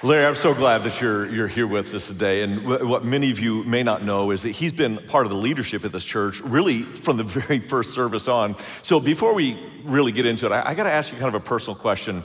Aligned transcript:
Larry, 0.00 0.26
I'm 0.26 0.36
so 0.36 0.54
glad 0.54 0.84
that 0.84 1.00
you're, 1.00 1.26
you're 1.26 1.48
here 1.48 1.66
with 1.66 1.92
us 1.92 2.06
today. 2.06 2.44
And 2.44 2.64
what 2.64 3.04
many 3.04 3.32
of 3.32 3.40
you 3.40 3.64
may 3.64 3.82
not 3.82 4.04
know 4.04 4.30
is 4.30 4.44
that 4.44 4.50
he's 4.50 4.70
been 4.70 4.98
part 4.98 5.26
of 5.26 5.30
the 5.30 5.36
leadership 5.36 5.84
at 5.84 5.90
this 5.90 6.04
church 6.04 6.40
really 6.40 6.82
from 6.82 7.16
the 7.16 7.24
very 7.24 7.58
first 7.58 7.94
service 7.94 8.28
on. 8.28 8.54
So 8.82 9.00
before 9.00 9.34
we 9.34 9.58
really 9.82 10.12
get 10.12 10.24
into 10.24 10.46
it, 10.46 10.52
I, 10.52 10.70
I 10.70 10.74
got 10.76 10.84
to 10.84 10.92
ask 10.92 11.12
you 11.12 11.18
kind 11.18 11.34
of 11.34 11.42
a 11.42 11.44
personal 11.44 11.74
question. 11.74 12.22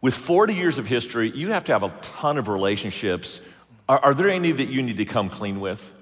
With 0.00 0.14
40 0.14 0.54
years 0.54 0.78
of 0.78 0.86
history, 0.86 1.30
you 1.30 1.50
have 1.50 1.64
to 1.64 1.72
have 1.72 1.82
a 1.82 1.92
ton 2.00 2.38
of 2.38 2.46
relationships. 2.46 3.40
Are, 3.88 3.98
are 3.98 4.14
there 4.14 4.28
any 4.28 4.52
that 4.52 4.68
you 4.68 4.80
need 4.80 4.98
to 4.98 5.04
come 5.04 5.28
clean 5.28 5.58
with? 5.58 5.92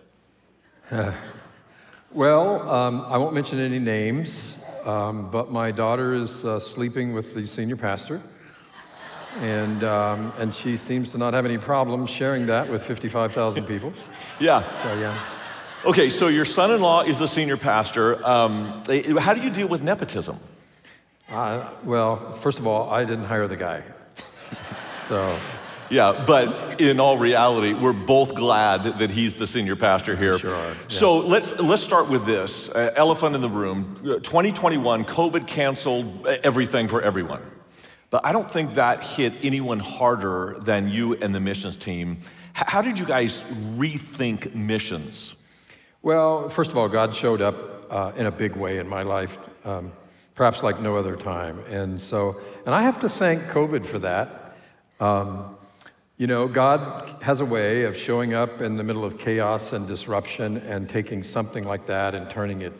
well, 2.13 2.69
um, 2.69 3.01
I 3.09 3.17
won't 3.17 3.33
mention 3.33 3.61
any 3.61 3.79
names, 3.79 4.63
um, 4.85 5.31
but 5.31 5.51
my 5.51 5.71
daughter 5.71 6.13
is 6.13 6.45
uh, 6.45 6.61
sleeping 6.61 7.15
with 7.15 7.33
the 7.33 7.47
senior 7.47 7.79
pastor 7.79 8.21
and, 9.37 9.83
um, 9.85 10.33
and 10.39 10.55
she 10.55 10.77
seems 10.77 11.11
to 11.13 11.19
not 11.19 11.35
have 11.35 11.45
any 11.45 11.59
problem 11.59 12.07
sharing 12.07 12.47
that 12.47 12.69
with 12.69 12.85
55,000 12.85 13.65
people. 13.65 13.93
yeah. 14.41 14.63
So, 14.83 14.95
yeah. 15.01 15.27
Okay, 15.85 16.09
so 16.09 16.29
your 16.29 16.45
son 16.45 16.71
in 16.71 16.81
law 16.81 17.03
is 17.03 17.19
the 17.19 17.29
senior 17.29 17.57
pastor. 17.57 18.25
Um, 18.25 18.83
eh, 18.89 19.19
how 19.19 19.35
do 19.35 19.43
you 19.43 19.51
deal 19.51 19.69
with 19.69 19.83
nepotism? 19.83 20.39
Uh, 21.31 21.69
well, 21.83 22.33
first 22.33 22.59
of 22.59 22.67
all, 22.67 22.91
I 22.91 23.05
didn't 23.05 23.25
hire 23.25 23.47
the 23.49 23.57
guy. 23.57 23.83
so. 25.05 25.39
Yeah, 25.91 26.25
but 26.27 26.81
in 26.81 26.99
all 26.99 27.19
reality, 27.19 27.75
we're 27.75 27.93
both 27.93 28.35
glad 28.35 28.85
that 28.85 29.11
he's 29.11 29.35
the 29.35 29.47
senior 29.47 29.77
pastor 29.77 30.17
here. 30.17 30.39
Sure 30.39 30.55
are. 30.55 30.69
Yeah. 30.69 30.75
So 30.89 31.19
let's 31.19 31.61
let's 31.61 31.83
start 31.83 32.09
with 32.09 32.25
this 32.25 32.75
uh, 32.75 32.93
elephant 32.97 33.35
in 33.35 33.43
the 33.43 33.51
room. 33.51 34.01
2021, 34.03 35.05
COVID 35.05 35.47
canceled 35.47 36.27
everything 36.43 36.89
for 36.89 37.03
everyone. 37.03 37.43
But 38.15 38.25
I 38.25 38.31
don't 38.31 38.49
think 38.49 38.75
that 38.75 39.03
hit 39.03 39.33
anyone 39.43 39.81
harder 39.81 40.57
than 40.61 40.89
you 40.89 41.15
and 41.15 41.35
the 41.35 41.41
missions 41.41 41.75
team. 41.75 42.21
How 42.53 42.81
did 42.81 42.97
you 42.97 43.05
guys 43.05 43.41
rethink 43.77 44.55
missions? 44.55 45.35
Well, 46.01 46.49
first 46.49 46.71
of 46.71 46.79
all, 46.79 46.89
God 46.89 47.13
showed 47.13 47.43
up 47.43 47.91
uh, 47.91 48.13
in 48.15 48.27
a 48.27 48.31
big 48.31 48.55
way 48.55 48.79
in 48.79 48.89
my 48.89 49.03
life, 49.03 49.37
um, 49.67 49.91
perhaps 50.37 50.63
like 50.63 50.81
no 50.81 50.97
other 50.97 51.17
time. 51.17 51.59
And 51.69 52.01
so, 52.01 52.41
and 52.65 52.73
I 52.73 52.83
have 52.83 53.01
to 53.01 53.09
thank 53.09 53.47
COVID 53.47 53.85
for 53.85 53.99
that. 53.99 54.59
Um, 55.01 55.57
you 56.17 56.29
know, 56.29 56.47
God 56.47 57.21
has 57.21 57.41
a 57.41 57.45
way 57.45 57.83
of 57.83 57.97
showing 57.97 58.33
up 58.33 58.61
in 58.61 58.77
the 58.77 58.85
middle 58.85 59.05
of 59.05 59.19
chaos 59.19 59.73
and 59.73 59.89
disruption 59.89 60.59
and 60.59 60.89
taking 60.89 61.25
something 61.25 61.65
like 61.65 61.87
that 61.89 62.15
and 62.15 62.31
turning 62.31 62.63
it 62.63 62.75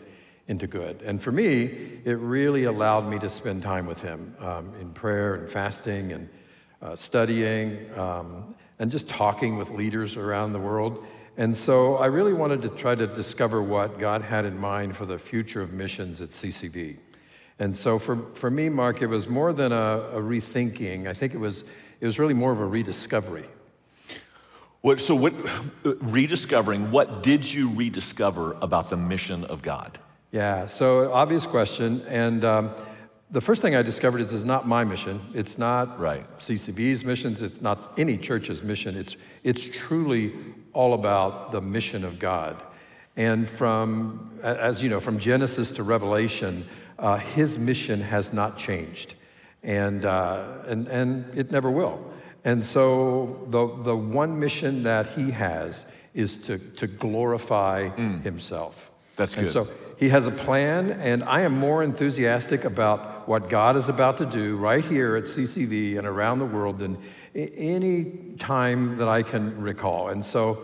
into 0.47 0.67
good. 0.67 1.01
And 1.01 1.21
for 1.21 1.31
me, 1.31 1.99
it 2.03 2.17
really 2.19 2.65
allowed 2.65 3.07
me 3.07 3.17
to 3.19 3.29
spend 3.29 3.63
time 3.63 3.85
with 3.85 4.01
Him 4.01 4.35
um, 4.39 4.73
in 4.79 4.91
prayer 4.91 5.35
and 5.35 5.49
fasting 5.49 6.11
and 6.11 6.29
uh, 6.81 6.95
studying 6.95 7.91
um, 7.97 8.55
and 8.77 8.91
just 8.91 9.09
talking 9.09 9.57
with 9.57 9.71
leaders 9.71 10.17
around 10.17 10.53
the 10.53 10.59
world. 10.59 11.05
And 11.37 11.55
so 11.55 11.97
I 11.97 12.05
really 12.05 12.33
wanted 12.33 12.61
to 12.61 12.69
try 12.69 12.95
to 12.95 13.07
discover 13.07 13.61
what 13.61 13.99
God 13.99 14.21
had 14.21 14.45
in 14.45 14.57
mind 14.57 14.95
for 14.95 15.05
the 15.05 15.17
future 15.17 15.61
of 15.61 15.73
missions 15.73 16.21
at 16.21 16.29
CCV. 16.29 16.97
And 17.59 17.75
so 17.75 17.99
for, 17.99 18.17
for 18.35 18.51
me, 18.51 18.69
Mark, 18.69 19.01
it 19.01 19.07
was 19.07 19.27
more 19.27 19.51
than 19.53 19.71
a, 19.71 19.99
a 20.11 20.21
rethinking. 20.21 21.07
I 21.07 21.13
think 21.13 21.33
it 21.33 21.39
was, 21.39 21.63
it 21.99 22.05
was 22.05 22.19
really 22.19 22.33
more 22.33 22.51
of 22.51 22.59
a 22.59 22.65
rediscovery. 22.65 23.45
What, 24.81 24.99
so, 24.99 25.15
what, 25.15 25.33
rediscovering, 25.83 26.91
what 26.91 27.23
did 27.23 27.51
you 27.51 27.71
rediscover 27.71 28.55
about 28.61 28.89
the 28.89 28.97
mission 28.97 29.43
of 29.45 29.63
God? 29.63 29.97
Yeah, 30.35 30.65
so 30.65 31.13
obvious 31.13 31.45
question. 31.45 32.03
And 32.09 32.43
um, 32.43 32.71
the 33.31 33.39
first 33.39 33.61
thing 33.61 33.73
I 33.73 33.81
discovered 33.81 34.19
is 34.19 34.33
it's 34.33 34.43
not 34.43 34.67
my 34.67 34.83
mission. 34.83 35.21
It's 35.33 35.57
not 35.57 35.97
right. 35.97 36.29
CCV's 36.39 37.05
missions. 37.05 37.41
It's 37.41 37.61
not 37.61 37.97
any 37.97 38.17
church's 38.17 38.61
mission. 38.61 38.97
It's, 38.97 39.15
it's 39.45 39.63
truly 39.63 40.33
all 40.73 40.93
about 40.93 41.53
the 41.53 41.61
mission 41.61 42.03
of 42.03 42.19
God. 42.19 42.61
And 43.15 43.47
from, 43.49 44.37
as 44.43 44.83
you 44.83 44.89
know, 44.89 44.99
from 44.99 45.19
Genesis 45.19 45.71
to 45.71 45.83
Revelation, 45.83 46.65
uh, 46.99 47.15
his 47.15 47.57
mission 47.57 48.01
has 48.01 48.33
not 48.33 48.57
changed. 48.57 49.13
And, 49.63 50.03
uh, 50.03 50.63
and, 50.67 50.89
and 50.89 51.33
it 51.33 51.49
never 51.49 51.71
will. 51.71 52.11
And 52.43 52.61
so 52.65 53.47
the, 53.51 53.73
the 53.83 53.95
one 53.95 54.37
mission 54.37 54.83
that 54.83 55.07
he 55.07 55.31
has 55.31 55.85
is 56.13 56.37
to, 56.39 56.57
to 56.57 56.87
glorify 56.87 57.87
mm. 57.87 58.21
himself. 58.21 58.91
That's 59.15 59.33
good. 59.33 59.45
And 59.45 59.53
so 59.53 59.69
he 59.97 60.09
has 60.09 60.25
a 60.25 60.31
plan, 60.31 60.91
and 60.91 61.23
I 61.23 61.41
am 61.41 61.57
more 61.57 61.81
enthusiastic 61.81 62.65
about 62.65 63.27
what 63.27 63.49
God 63.49 63.75
is 63.75 63.89
about 63.89 64.17
to 64.17 64.25
do 64.25 64.57
right 64.57 64.83
here 64.83 65.15
at 65.15 65.23
CCV 65.23 65.97
and 65.97 66.05
around 66.05 66.39
the 66.39 66.45
world 66.45 66.79
than 66.79 66.97
any 67.33 68.35
time 68.37 68.97
that 68.97 69.07
I 69.07 69.23
can 69.23 69.61
recall. 69.61 70.09
And 70.09 70.23
so, 70.23 70.59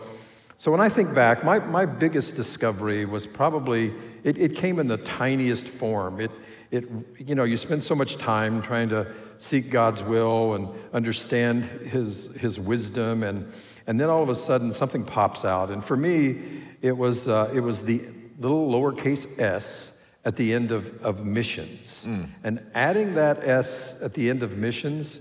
so 0.56 0.70
when 0.70 0.80
I 0.80 0.88
think 0.88 1.14
back, 1.14 1.44
my, 1.44 1.58
my 1.58 1.86
biggest 1.86 2.36
discovery 2.36 3.04
was 3.04 3.26
probably, 3.26 3.92
it, 4.22 4.38
it 4.38 4.54
came 4.54 4.78
in 4.78 4.88
the 4.88 4.98
tiniest 4.98 5.66
form. 5.66 6.20
It, 6.20 6.30
it, 6.70 6.84
you 7.18 7.34
know, 7.34 7.44
you 7.44 7.56
spend 7.56 7.82
so 7.82 7.94
much 7.94 8.16
time 8.16 8.62
trying 8.62 8.90
to 8.90 9.06
seek 9.38 9.70
God's 9.70 10.02
will 10.02 10.54
and 10.54 10.68
understand 10.92 11.64
His, 11.64 12.26
his 12.36 12.60
wisdom, 12.60 13.22
and, 13.22 13.50
and 13.86 13.98
then 13.98 14.08
all 14.08 14.22
of 14.22 14.28
a 14.28 14.34
sudden 14.34 14.72
something 14.72 15.04
pops 15.04 15.44
out. 15.44 15.70
And 15.70 15.84
for 15.84 15.96
me, 15.96 16.62
it 16.80 16.96
was, 16.96 17.28
uh, 17.28 17.50
it 17.54 17.60
was 17.60 17.82
the 17.82 18.02
little 18.42 18.70
lowercase 18.70 19.38
s 19.38 19.92
at 20.24 20.36
the 20.36 20.52
end 20.52 20.72
of, 20.72 21.02
of 21.02 21.24
missions. 21.24 22.04
Mm. 22.06 22.28
And 22.44 22.60
adding 22.74 23.14
that 23.14 23.38
s 23.38 24.00
at 24.02 24.14
the 24.14 24.30
end 24.30 24.42
of 24.42 24.56
missions 24.56 25.20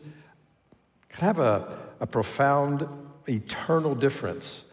could 1.09 1.21
have 1.21 1.39
a, 1.39 1.79
a 1.99 2.07
profound, 2.07 2.87
eternal 3.27 3.95
difference 3.95 4.63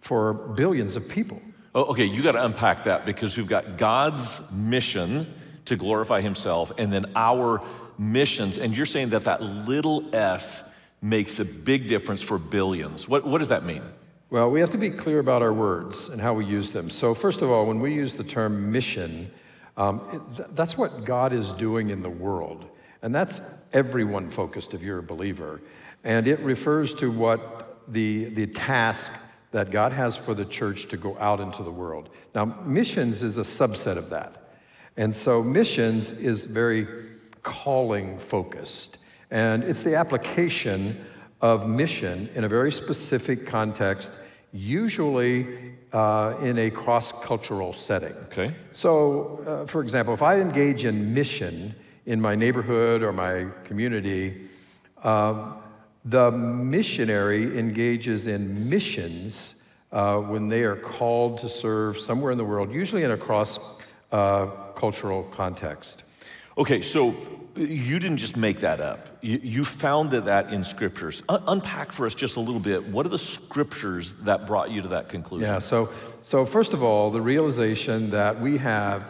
for 0.00 0.34
billions 0.34 0.96
of 0.96 1.08
people. 1.08 1.40
Oh, 1.74 1.84
okay, 1.84 2.04
you 2.04 2.22
got 2.22 2.32
to 2.32 2.44
unpack 2.44 2.84
that 2.84 3.04
because 3.04 3.36
we've 3.36 3.48
got 3.48 3.78
God's 3.78 4.52
mission 4.52 5.32
to 5.64 5.76
glorify 5.76 6.20
Himself 6.20 6.72
and 6.76 6.92
then 6.92 7.06
our 7.16 7.62
missions. 7.98 8.58
And 8.58 8.76
you're 8.76 8.86
saying 8.86 9.10
that 9.10 9.24
that 9.24 9.42
little 9.42 10.14
s 10.14 10.64
makes 11.00 11.40
a 11.40 11.44
big 11.44 11.88
difference 11.88 12.22
for 12.22 12.38
billions. 12.38 13.08
What, 13.08 13.26
what 13.26 13.38
does 13.38 13.48
that 13.48 13.64
mean? 13.64 13.82
Well, 14.32 14.50
we 14.50 14.60
have 14.60 14.70
to 14.70 14.78
be 14.78 14.88
clear 14.88 15.18
about 15.18 15.42
our 15.42 15.52
words 15.52 16.08
and 16.08 16.18
how 16.18 16.32
we 16.32 16.46
use 16.46 16.72
them. 16.72 16.88
So, 16.88 17.12
first 17.12 17.42
of 17.42 17.50
all, 17.50 17.66
when 17.66 17.80
we 17.80 17.92
use 17.92 18.14
the 18.14 18.24
term 18.24 18.72
mission, 18.72 19.30
um, 19.76 20.00
it, 20.10 20.56
that's 20.56 20.74
what 20.74 21.04
God 21.04 21.34
is 21.34 21.52
doing 21.52 21.90
in 21.90 22.00
the 22.00 22.08
world. 22.08 22.64
And 23.02 23.14
that's 23.14 23.42
everyone 23.74 24.30
focused 24.30 24.72
if 24.72 24.80
you're 24.80 25.00
a 25.00 25.02
believer. 25.02 25.60
And 26.02 26.26
it 26.26 26.40
refers 26.40 26.94
to 26.94 27.12
what 27.12 27.82
the, 27.92 28.24
the 28.30 28.46
task 28.46 29.12
that 29.50 29.70
God 29.70 29.92
has 29.92 30.16
for 30.16 30.32
the 30.32 30.46
church 30.46 30.88
to 30.88 30.96
go 30.96 31.14
out 31.18 31.38
into 31.38 31.62
the 31.62 31.70
world. 31.70 32.08
Now, 32.34 32.46
missions 32.46 33.22
is 33.22 33.36
a 33.36 33.42
subset 33.42 33.98
of 33.98 34.08
that. 34.08 34.54
And 34.96 35.14
so, 35.14 35.42
missions 35.42 36.10
is 36.10 36.46
very 36.46 36.86
calling 37.42 38.18
focused. 38.18 38.96
And 39.30 39.62
it's 39.62 39.82
the 39.82 39.96
application 39.96 41.04
of 41.42 41.68
mission 41.68 42.30
in 42.34 42.44
a 42.44 42.48
very 42.48 42.72
specific 42.72 43.46
context 43.46 44.14
usually 44.52 45.46
uh, 45.92 46.36
in 46.42 46.58
a 46.58 46.70
cross 46.70 47.12
cultural 47.12 47.72
setting. 47.72 48.12
Okay. 48.26 48.54
So, 48.72 49.42
uh, 49.46 49.66
for 49.66 49.82
example, 49.82 50.14
if 50.14 50.22
I 50.22 50.40
engage 50.40 50.84
in 50.84 51.14
mission 51.14 51.74
in 52.06 52.20
my 52.20 52.34
neighborhood 52.34 53.02
or 53.02 53.12
my 53.12 53.46
community, 53.64 54.48
um, 55.04 55.56
the 56.04 56.30
missionary 56.30 57.58
engages 57.58 58.26
in 58.26 58.68
missions 58.68 59.54
uh, 59.92 60.16
when 60.16 60.48
they 60.48 60.62
are 60.62 60.76
called 60.76 61.38
to 61.38 61.48
serve 61.48 61.98
somewhere 61.98 62.32
in 62.32 62.38
the 62.38 62.44
world, 62.44 62.72
usually 62.72 63.04
in 63.04 63.10
a 63.10 63.16
cross 63.16 63.58
uh, 64.10 64.46
cultural 64.74 65.22
context. 65.24 66.02
Okay, 66.56 66.82
so 66.82 67.14
you 67.56 67.98
didn't 67.98 68.18
just 68.18 68.36
make 68.36 68.60
that 68.60 68.80
up. 68.80 69.08
You, 69.20 69.40
you 69.42 69.64
founded 69.64 70.26
that 70.26 70.52
in 70.52 70.64
scriptures. 70.64 71.22
Un- 71.28 71.42
unpack 71.46 71.92
for 71.92 72.06
us 72.06 72.14
just 72.14 72.36
a 72.36 72.40
little 72.40 72.60
bit. 72.60 72.88
What 72.88 73.06
are 73.06 73.10
the 73.10 73.18
scriptures 73.18 74.14
that 74.14 74.46
brought 74.46 74.70
you 74.70 74.82
to 74.82 74.88
that 74.88 75.08
conclusion? 75.08 75.48
Yeah, 75.48 75.58
so, 75.58 75.90
so 76.22 76.44
first 76.44 76.72
of 76.72 76.82
all, 76.82 77.10
the 77.10 77.20
realization 77.20 78.10
that 78.10 78.40
we 78.40 78.58
have 78.58 79.04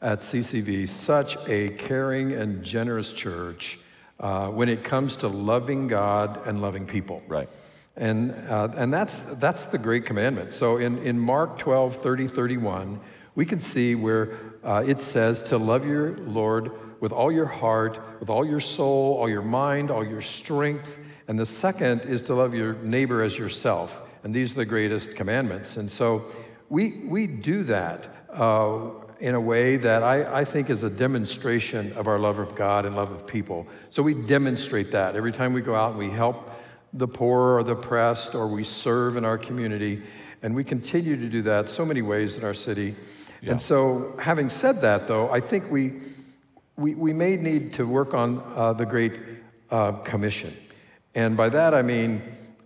at 0.00 0.20
CCV 0.20 0.88
such 0.88 1.36
a 1.46 1.70
caring 1.70 2.32
and 2.32 2.62
generous 2.62 3.12
church 3.12 3.78
uh, 4.20 4.48
when 4.48 4.68
it 4.68 4.84
comes 4.84 5.16
to 5.16 5.28
loving 5.28 5.88
God 5.88 6.46
and 6.46 6.60
loving 6.60 6.86
people. 6.86 7.22
Right. 7.26 7.48
And, 7.96 8.32
uh, 8.48 8.68
and 8.76 8.92
that's, 8.92 9.22
that's 9.22 9.66
the 9.66 9.78
great 9.78 10.04
commandment. 10.04 10.52
So 10.52 10.76
in, 10.76 10.98
in 10.98 11.18
Mark 11.18 11.58
12, 11.58 11.96
30, 11.96 12.26
31, 12.28 13.00
we 13.34 13.46
can 13.46 13.58
see 13.58 13.94
where 13.94 14.36
uh, 14.62 14.82
it 14.86 15.00
says 15.00 15.42
to 15.44 15.58
love 15.58 15.86
your 15.86 16.16
Lord 16.18 16.72
with 17.00 17.12
all 17.12 17.30
your 17.30 17.46
heart, 17.46 18.00
with 18.20 18.30
all 18.30 18.44
your 18.44 18.60
soul, 18.60 19.16
all 19.18 19.28
your 19.28 19.42
mind, 19.42 19.90
all 19.90 20.04
your 20.04 20.20
strength. 20.20 20.98
And 21.28 21.38
the 21.38 21.46
second 21.46 22.02
is 22.02 22.22
to 22.24 22.34
love 22.34 22.54
your 22.54 22.74
neighbor 22.74 23.22
as 23.22 23.36
yourself. 23.36 24.00
And 24.22 24.34
these 24.34 24.52
are 24.52 24.56
the 24.56 24.64
greatest 24.64 25.14
commandments. 25.14 25.76
And 25.76 25.90
so 25.90 26.24
we, 26.68 27.02
we 27.04 27.26
do 27.26 27.62
that 27.64 28.08
uh, 28.32 28.90
in 29.20 29.34
a 29.34 29.40
way 29.40 29.76
that 29.76 30.02
I, 30.02 30.40
I 30.40 30.44
think 30.44 30.68
is 30.70 30.82
a 30.82 30.90
demonstration 30.90 31.92
of 31.94 32.06
our 32.06 32.18
love 32.18 32.38
of 32.38 32.54
God 32.54 32.86
and 32.86 32.96
love 32.96 33.10
of 33.10 33.26
people. 33.26 33.66
So 33.90 34.02
we 34.02 34.14
demonstrate 34.14 34.92
that 34.92 35.16
every 35.16 35.32
time 35.32 35.52
we 35.52 35.60
go 35.60 35.74
out 35.74 35.90
and 35.90 35.98
we 35.98 36.10
help 36.10 36.50
the 36.92 37.08
poor 37.08 37.58
or 37.58 37.62
the 37.62 37.72
oppressed, 37.72 38.34
or 38.34 38.46
we 38.46 38.64
serve 38.64 39.16
in 39.16 39.24
our 39.24 39.38
community. 39.38 40.02
And 40.42 40.54
we 40.54 40.64
continue 40.64 41.16
to 41.16 41.28
do 41.28 41.42
that 41.42 41.68
so 41.68 41.84
many 41.84 42.02
ways 42.02 42.36
in 42.36 42.44
our 42.44 42.54
city. 42.54 42.96
Yeah. 43.42 43.52
And 43.52 43.60
so, 43.60 44.16
having 44.18 44.48
said 44.48 44.80
that, 44.80 45.06
though, 45.08 45.30
I 45.30 45.40
think 45.40 45.70
we, 45.70 45.92
we, 46.76 46.94
we 46.94 47.12
may 47.12 47.36
need 47.36 47.72
to 47.74 47.86
work 47.86 48.12
on 48.14 48.42
uh, 48.54 48.72
the 48.72 48.86
Great 48.86 49.14
uh, 49.70 49.92
Commission. 49.92 50.54
And 51.14 51.36
by 51.36 51.48
that, 51.48 51.74
I 51.74 51.82
mean, 51.82 52.22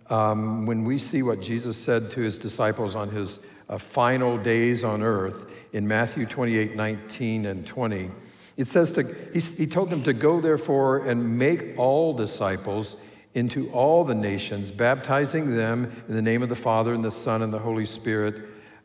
um, 0.09 0.65
when 0.65 0.83
we 0.83 0.97
see 0.99 1.23
what 1.23 1.41
Jesus 1.41 1.77
said 1.77 2.11
to 2.11 2.21
his 2.21 2.37
disciples 2.37 2.95
on 2.95 3.09
his 3.09 3.39
uh, 3.69 3.77
final 3.77 4.37
days 4.37 4.83
on 4.83 5.01
earth 5.01 5.49
in 5.71 5.87
Matthew 5.87 6.25
28 6.25 6.75
19 6.75 7.45
and 7.45 7.65
20, 7.65 8.11
it 8.57 8.67
says 8.67 8.91
to, 8.93 9.03
he, 9.33 9.39
he 9.39 9.65
told 9.65 9.89
them 9.89 10.03
to 10.03 10.11
go, 10.11 10.41
therefore, 10.41 11.07
and 11.07 11.37
make 11.37 11.77
all 11.77 12.13
disciples 12.13 12.97
into 13.33 13.71
all 13.71 14.03
the 14.03 14.13
nations, 14.13 14.71
baptizing 14.71 15.55
them 15.55 16.03
in 16.09 16.15
the 16.15 16.21
name 16.21 16.43
of 16.43 16.49
the 16.49 16.55
Father 16.55 16.93
and 16.93 17.05
the 17.05 17.11
Son 17.11 17.41
and 17.41 17.53
the 17.53 17.59
Holy 17.59 17.85
Spirit, 17.85 18.35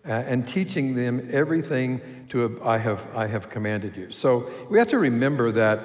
uh, 0.06 0.12
and 0.12 0.46
teaching 0.46 0.94
them 0.94 1.28
everything 1.32 2.00
to 2.31 2.61
I 2.62 2.78
have 2.78 3.06
I 3.14 3.26
have 3.26 3.49
commanded 3.49 3.96
you. 3.96 4.11
So 4.11 4.50
we 4.70 4.78
have 4.78 4.88
to 4.88 4.99
remember 4.99 5.52
that 5.52 5.81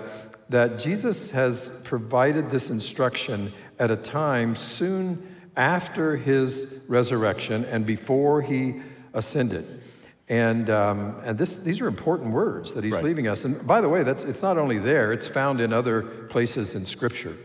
that 0.51 0.79
Jesus 0.79 1.31
has 1.31 1.69
provided 1.85 2.51
this 2.51 2.69
instruction 2.69 3.53
at 3.79 3.89
a 3.89 3.95
time 3.95 4.55
soon 4.55 5.27
after 5.55 6.17
his 6.17 6.81
resurrection 6.87 7.65
and 7.65 7.85
before 7.85 8.41
he 8.41 8.81
ascended. 9.13 9.81
And, 10.27 10.69
um, 10.69 11.19
and 11.23 11.37
this, 11.37 11.57
these 11.57 11.81
are 11.81 11.87
important 11.87 12.31
words 12.33 12.73
that 12.73 12.83
he's 12.83 12.93
right. 12.93 13.03
leaving 13.03 13.27
us. 13.27 13.43
And 13.43 13.65
by 13.65 13.81
the 13.81 13.89
way, 13.89 14.03
that's, 14.03 14.23
it's 14.23 14.41
not 14.41 14.57
only 14.57 14.77
there, 14.77 15.11
it's 15.11 15.27
found 15.27 15.59
in 15.59 15.73
other 15.73 16.01
places 16.01 16.75
in 16.75 16.85
Scripture. 16.85 17.35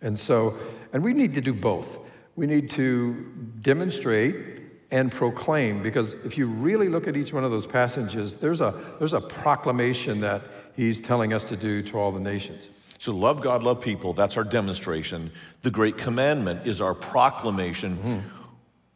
And 0.00 0.18
so, 0.18 0.56
and 0.92 1.02
we 1.02 1.12
need 1.12 1.34
to 1.34 1.40
do 1.40 1.52
both. 1.52 1.98
We 2.36 2.46
need 2.46 2.70
to 2.70 3.14
demonstrate 3.62 4.59
and 4.90 5.12
proclaim, 5.12 5.82
because 5.82 6.12
if 6.24 6.36
you 6.36 6.46
really 6.46 6.88
look 6.88 7.06
at 7.06 7.16
each 7.16 7.32
one 7.32 7.44
of 7.44 7.50
those 7.50 7.66
passages, 7.66 8.36
there's 8.36 8.60
a, 8.60 8.74
there's 8.98 9.12
a 9.12 9.20
proclamation 9.20 10.20
that 10.20 10.42
he's 10.74 11.00
telling 11.00 11.32
us 11.32 11.44
to 11.44 11.56
do 11.56 11.82
to 11.82 11.98
all 11.98 12.10
the 12.10 12.20
nations. 12.20 12.68
So, 12.98 13.12
love 13.12 13.40
God, 13.40 13.62
love 13.62 13.80
people, 13.80 14.12
that's 14.12 14.36
our 14.36 14.44
demonstration. 14.44 15.30
The 15.62 15.70
Great 15.70 15.96
Commandment 15.96 16.66
is 16.66 16.80
our 16.80 16.94
proclamation. 16.94 17.96
Mm-hmm. 17.96 18.18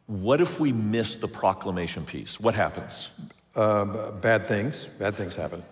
What 0.07 0.41
if 0.41 0.59
we 0.59 0.71
miss 0.71 1.15
the 1.15 1.27
proclamation 1.27 2.05
piece? 2.05 2.39
What 2.39 2.53
happens? 2.53 3.09
Uh, 3.55 4.11
bad 4.11 4.47
things. 4.47 4.85
Bad 4.85 5.15
things 5.15 5.35
happen. 5.35 5.63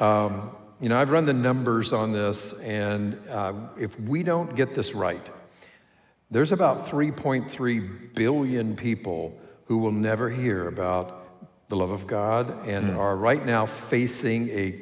Um, 0.00 0.50
you 0.80 0.88
know, 0.88 0.98
I've 1.00 1.12
run 1.12 1.24
the 1.24 1.32
numbers 1.32 1.92
on 1.92 2.12
this, 2.12 2.58
and 2.60 3.16
uh, 3.30 3.52
if 3.78 3.98
we 4.00 4.22
don't 4.22 4.54
get 4.56 4.74
this 4.74 4.94
right, 4.94 5.24
there's 6.30 6.50
about 6.50 6.86
3.3 6.86 8.14
billion 8.14 8.74
people 8.74 9.38
who 9.66 9.78
will 9.78 9.92
never 9.92 10.30
hear 10.30 10.68
about 10.68 11.18
the 11.68 11.76
love 11.76 11.90
of 11.90 12.06
God 12.06 12.66
and 12.66 12.90
mm. 12.90 12.96
are 12.98 13.16
right 13.16 13.44
now 13.44 13.66
facing 13.66 14.48
a, 14.50 14.80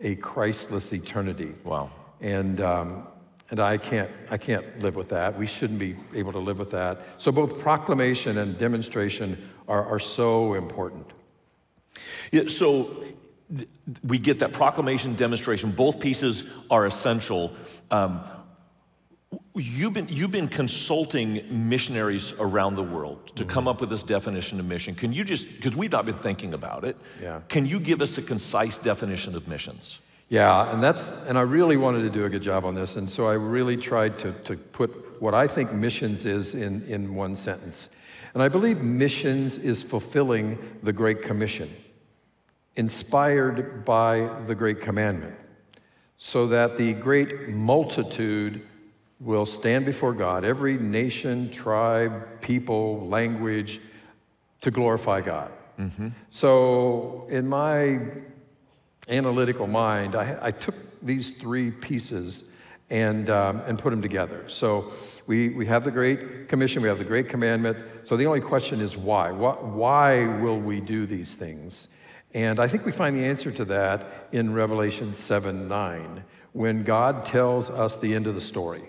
a 0.00 0.16
Christless 0.16 0.92
eternity. 0.92 1.54
Wow. 1.64 1.90
And 2.20 2.60
um, 2.60 3.06
and 3.52 3.60
I 3.60 3.76
can't, 3.76 4.10
I 4.30 4.38
can't 4.38 4.80
live 4.80 4.96
with 4.96 5.10
that. 5.10 5.38
We 5.38 5.46
shouldn't 5.46 5.78
be 5.78 5.94
able 6.14 6.32
to 6.32 6.38
live 6.38 6.58
with 6.58 6.70
that. 6.70 7.02
So 7.18 7.30
both 7.30 7.58
proclamation 7.58 8.38
and 8.38 8.58
demonstration 8.58 9.50
are, 9.68 9.84
are 9.84 9.98
so 9.98 10.54
important. 10.54 11.06
Yeah, 12.32 12.44
so 12.46 13.04
th- 13.54 13.68
we 14.02 14.16
get 14.16 14.38
that 14.38 14.54
proclamation, 14.54 15.14
demonstration. 15.16 15.70
Both 15.70 16.00
pieces 16.00 16.50
are 16.70 16.86
essential. 16.86 17.52
Um, 17.90 18.22
You've 19.54 19.92
been, 19.92 20.08
you've 20.08 20.30
been 20.30 20.48
consulting 20.48 21.42
missionaries 21.68 22.32
around 22.38 22.76
the 22.76 22.82
world 22.82 23.26
to 23.36 23.42
mm-hmm. 23.42 23.52
come 23.52 23.68
up 23.68 23.80
with 23.82 23.90
this 23.90 24.02
definition 24.02 24.58
of 24.58 24.64
mission. 24.64 24.94
Can 24.94 25.12
you 25.12 25.24
just, 25.24 25.56
because 25.56 25.76
we've 25.76 25.92
not 25.92 26.06
been 26.06 26.16
thinking 26.16 26.54
about 26.54 26.84
it, 26.84 26.96
yeah. 27.20 27.40
can 27.48 27.66
you 27.66 27.78
give 27.78 28.00
us 28.00 28.16
a 28.16 28.22
concise 28.22 28.78
definition 28.78 29.34
of 29.34 29.46
missions? 29.48 30.00
Yeah, 30.30 30.72
and 30.72 30.82
that's 30.82 31.12
and 31.28 31.36
I 31.36 31.42
really 31.42 31.76
wanted 31.76 32.00
to 32.04 32.08
do 32.08 32.24
a 32.24 32.30
good 32.30 32.42
job 32.42 32.64
on 32.64 32.74
this, 32.74 32.96
and 32.96 33.06
so 33.10 33.26
I 33.26 33.34
really 33.34 33.76
tried 33.76 34.18
to, 34.20 34.32
to 34.44 34.56
put 34.56 35.20
what 35.20 35.34
I 35.34 35.46
think 35.46 35.74
missions 35.74 36.24
is 36.24 36.54
in, 36.54 36.82
in 36.86 37.14
one 37.14 37.36
sentence. 37.36 37.90
And 38.32 38.42
I 38.42 38.48
believe 38.48 38.80
missions 38.80 39.58
is 39.58 39.82
fulfilling 39.82 40.56
the 40.82 40.92
Great 40.94 41.20
Commission, 41.20 41.70
inspired 42.76 43.84
by 43.84 44.30
the 44.46 44.54
Great 44.54 44.80
Commandment, 44.80 45.34
so 46.16 46.46
that 46.46 46.78
the 46.78 46.94
great 46.94 47.50
multitude 47.50 48.66
will 49.22 49.46
stand 49.46 49.86
before 49.86 50.12
God, 50.12 50.44
every 50.44 50.76
nation, 50.76 51.50
tribe, 51.50 52.40
people, 52.40 53.06
language, 53.06 53.80
to 54.60 54.70
glorify 54.70 55.20
God. 55.20 55.50
Mm-hmm. 55.78 56.08
So, 56.30 57.26
in 57.30 57.48
my 57.48 58.00
analytical 59.08 59.66
mind, 59.66 60.14
I, 60.14 60.38
I 60.40 60.50
took 60.50 60.74
these 61.00 61.34
three 61.34 61.70
pieces 61.70 62.44
and, 62.90 63.30
um, 63.30 63.62
and 63.66 63.78
put 63.78 63.90
them 63.90 64.02
together. 64.02 64.44
So 64.48 64.92
we, 65.26 65.48
we 65.48 65.66
have 65.66 65.82
the 65.82 65.90
Great 65.90 66.48
Commission, 66.48 66.82
we 66.82 66.88
have 66.88 66.98
the 66.98 67.04
Great 67.04 67.28
Commandment. 67.28 67.78
So 68.04 68.16
the 68.16 68.26
only 68.26 68.40
question 68.40 68.80
is 68.80 68.96
why? 68.96 69.30
What, 69.30 69.64
why 69.64 70.26
will 70.26 70.58
we 70.58 70.80
do 70.80 71.06
these 71.06 71.34
things? 71.34 71.88
And 72.34 72.60
I 72.60 72.68
think 72.68 72.84
we 72.84 72.92
find 72.92 73.16
the 73.16 73.24
answer 73.24 73.50
to 73.50 73.64
that 73.66 74.28
in 74.30 74.54
Revelation 74.54 75.12
7 75.12 75.68
9, 75.68 76.24
when 76.52 76.82
God 76.82 77.24
tells 77.24 77.70
us 77.70 77.98
the 77.98 78.14
end 78.14 78.26
of 78.26 78.34
the 78.34 78.40
story. 78.40 78.82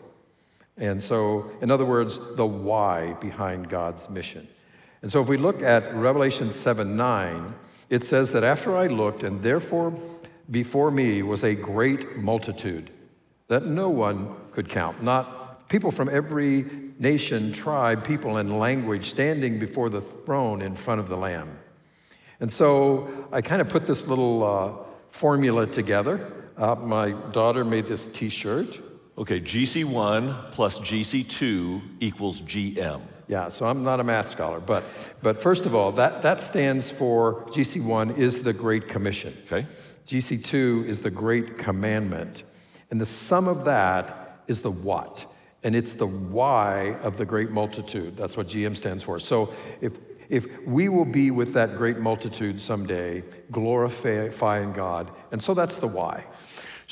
And 0.78 1.02
so, 1.04 1.52
in 1.62 1.70
other 1.70 1.86
words, 1.86 2.20
the 2.36 2.46
why 2.46 3.14
behind 3.14 3.70
God's 3.70 4.10
mission. 4.10 4.48
And 5.02 5.12
so, 5.12 5.22
if 5.22 5.28
we 5.28 5.38
look 5.38 5.62
at 5.62 5.94
Revelation 5.94 6.50
7 6.52 6.96
9, 6.96 7.54
it 7.90 8.04
says 8.04 8.32
that 8.32 8.44
after 8.44 8.76
I 8.76 8.88
looked, 8.88 9.24
and 9.24 9.42
therefore 9.44 9.94
before 10.50 10.92
me 10.92 11.22
was 11.22 11.44
a 11.44 11.56
great 11.56 12.18
multitude 12.18 12.90
that 13.48 13.66
no 13.66 13.90
one 13.90 14.36
could 14.52 14.68
count, 14.68 15.02
not 15.02 15.70
people 15.70 15.92
from 15.92 16.10
every 16.10 16.66
nation, 17.00 17.52
tribe, 17.52 18.06
people, 18.06 18.38
and 18.38 18.60
language 18.60 19.10
standing 19.10 19.60
before 19.60 19.90
the 19.90 20.02
throne 20.02 20.62
in 20.62 20.76
front 20.76 21.00
of 21.00 21.10
the 21.10 21.18
Lamb. 21.18 21.58
And 22.40 22.52
so 22.52 23.28
I 23.32 23.42
kind 23.42 23.62
of 23.62 23.70
put 23.70 23.88
this 23.88 24.08
little 24.08 24.44
uh, 24.44 24.74
formula 25.10 25.66
together. 25.66 26.32
Uh, 26.58 26.76
my 26.76 27.12
daughter 27.32 27.64
made 27.64 27.88
this 27.88 28.06
t 28.08 28.30
shirt. 28.30 28.80
Okay, 29.16 29.40
GC1 29.40 30.52
plus 30.52 30.80
GC2 30.80 31.82
equals 32.00 32.42
GM. 32.42 33.02
Yeah, 33.28 33.50
so 33.50 33.66
I'm 33.66 33.84
not 33.84 34.00
a 34.00 34.04
math 34.04 34.30
scholar, 34.30 34.60
but, 34.60 34.84
but 35.22 35.42
first 35.42 35.68
of 35.68 35.76
all, 35.76 35.92
that, 35.94 36.24
that 36.24 36.42
stands 36.42 36.90
for 36.90 37.46
GC1 37.52 38.18
is 38.18 38.42
the 38.42 38.54
Great 38.54 38.88
Commission. 38.88 39.38
Okay. 39.46 39.68
GC2 40.08 40.86
is 40.86 41.02
the 41.02 41.12
Great 41.12 41.58
Commandment. 41.58 42.44
And 42.90 43.00
the 43.00 43.06
sum 43.06 43.48
of 43.48 43.66
that 43.66 44.42
is 44.48 44.62
the 44.62 44.72
what. 44.72 45.32
And 45.64 45.76
it's 45.76 45.94
the 45.94 46.08
why 46.08 46.98
of 47.04 47.18
the 47.18 47.26
great 47.26 47.52
multitude. 47.52 48.18
That's 48.18 48.36
what 48.36 48.48
GM 48.48 48.76
stands 48.76 49.04
for. 49.04 49.20
So 49.20 49.54
if, 49.80 49.98
if 50.28 50.62
we 50.66 50.90
will 50.90 51.06
be 51.06 51.32
with 51.32 51.54
that 51.54 51.78
great 51.78 52.00
multitude 52.00 52.60
someday, 52.60 53.24
glorifying 53.52 54.74
God. 54.74 55.12
And 55.32 55.42
so 55.42 55.54
that's 55.54 55.78
the 55.78 55.88
why. 55.88 56.26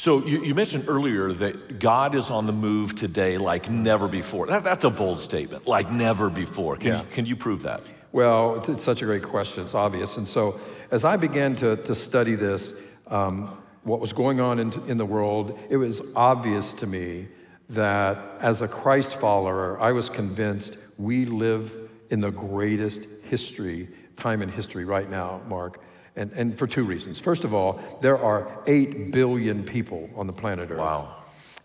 So 0.01 0.25
you, 0.25 0.43
you, 0.43 0.55
mentioned 0.55 0.85
earlier 0.87 1.31
that 1.31 1.77
God 1.77 2.15
is 2.15 2.31
on 2.31 2.47
the 2.47 2.51
move 2.51 2.95
today 2.95 3.37
like 3.37 3.69
never 3.69 4.07
before. 4.07 4.47
That, 4.47 4.63
that's 4.63 4.83
a 4.83 4.89
bold 4.89 5.21
statement, 5.21 5.67
like 5.67 5.91
never 5.91 6.31
before. 6.31 6.75
Can, 6.75 6.87
yeah. 6.87 7.01
you, 7.01 7.07
can 7.11 7.25
you 7.27 7.35
prove 7.35 7.61
that? 7.61 7.83
Well, 8.11 8.55
it's, 8.55 8.69
it's, 8.69 8.83
such 8.83 9.03
a 9.03 9.05
great 9.05 9.21
question. 9.21 9.61
It's 9.61 9.75
obvious. 9.75 10.17
And 10.17 10.27
so 10.27 10.59
as 10.89 11.05
I 11.05 11.17
began 11.17 11.55
to, 11.57 11.75
to 11.75 11.93
study 11.93 12.33
this, 12.33 12.81
um, 13.11 13.55
what 13.83 13.99
was 13.99 14.11
going 14.11 14.41
on 14.41 14.57
in, 14.57 14.73
in 14.87 14.97
the 14.97 15.05
world, 15.05 15.59
it 15.69 15.77
was 15.77 16.01
obvious 16.15 16.73
to 16.73 16.87
me 16.87 17.27
that 17.69 18.17
as 18.39 18.63
a 18.63 18.67
Christ 18.67 19.11
follower, 19.11 19.79
I 19.79 19.91
was 19.91 20.09
convinced 20.09 20.77
we 20.97 21.25
live 21.25 21.77
in 22.09 22.21
the 22.21 22.31
greatest 22.31 23.03
history, 23.25 23.87
time 24.17 24.41
in 24.41 24.49
history 24.49 24.83
right 24.83 25.11
now, 25.11 25.41
Mark 25.47 25.79
and, 26.15 26.31
and 26.33 26.57
for 26.57 26.67
two 26.67 26.83
reasons. 26.83 27.19
First 27.19 27.43
of 27.43 27.53
all, 27.53 27.79
there 28.01 28.17
are 28.17 28.61
8 28.67 29.11
billion 29.11 29.63
people 29.63 30.09
on 30.15 30.27
the 30.27 30.33
planet 30.33 30.71
Earth. 30.71 30.79
Wow. 30.79 31.15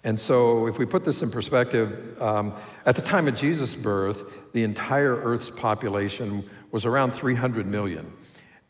And 0.05 0.19
so, 0.21 0.69
if 0.69 0.79
we 0.79 0.87
put 0.87 1.05
this 1.05 1.23
in 1.23 1.31
perspective, 1.31 2.21
um, 2.23 2.55
at 2.85 2.95
the 2.95 3.03
time 3.03 3.26
of 3.26 3.35
Jesus' 3.35 3.75
birth, 3.75 4.23
the 4.53 4.62
entire 4.62 5.17
Earth's 5.17 5.50
population 5.50 6.49
was 6.71 6.85
around 6.85 7.11
300 7.11 7.67
million. 7.67 8.12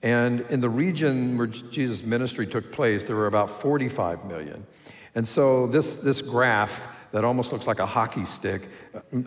And 0.03 0.43
in 0.43 0.61
the 0.61 0.71
region 0.71 1.37
where 1.37 1.47
Jesus' 1.47 2.03
ministry 2.03 2.47
took 2.47 2.73
place, 2.73 3.05
there 3.05 3.17
were 3.17 3.27
about 3.27 3.51
45 3.51 4.25
million. 4.25 4.67
And 5.15 5.29
so, 5.29 5.67
this, 5.67 5.97
this 5.97 6.23
graph 6.23 6.89
that 7.13 7.25
almost 7.25 7.53
looks 7.53 7.67
like 7.67 7.81
a 7.81 7.87
hockey 7.87 8.25
stick 8.25 8.69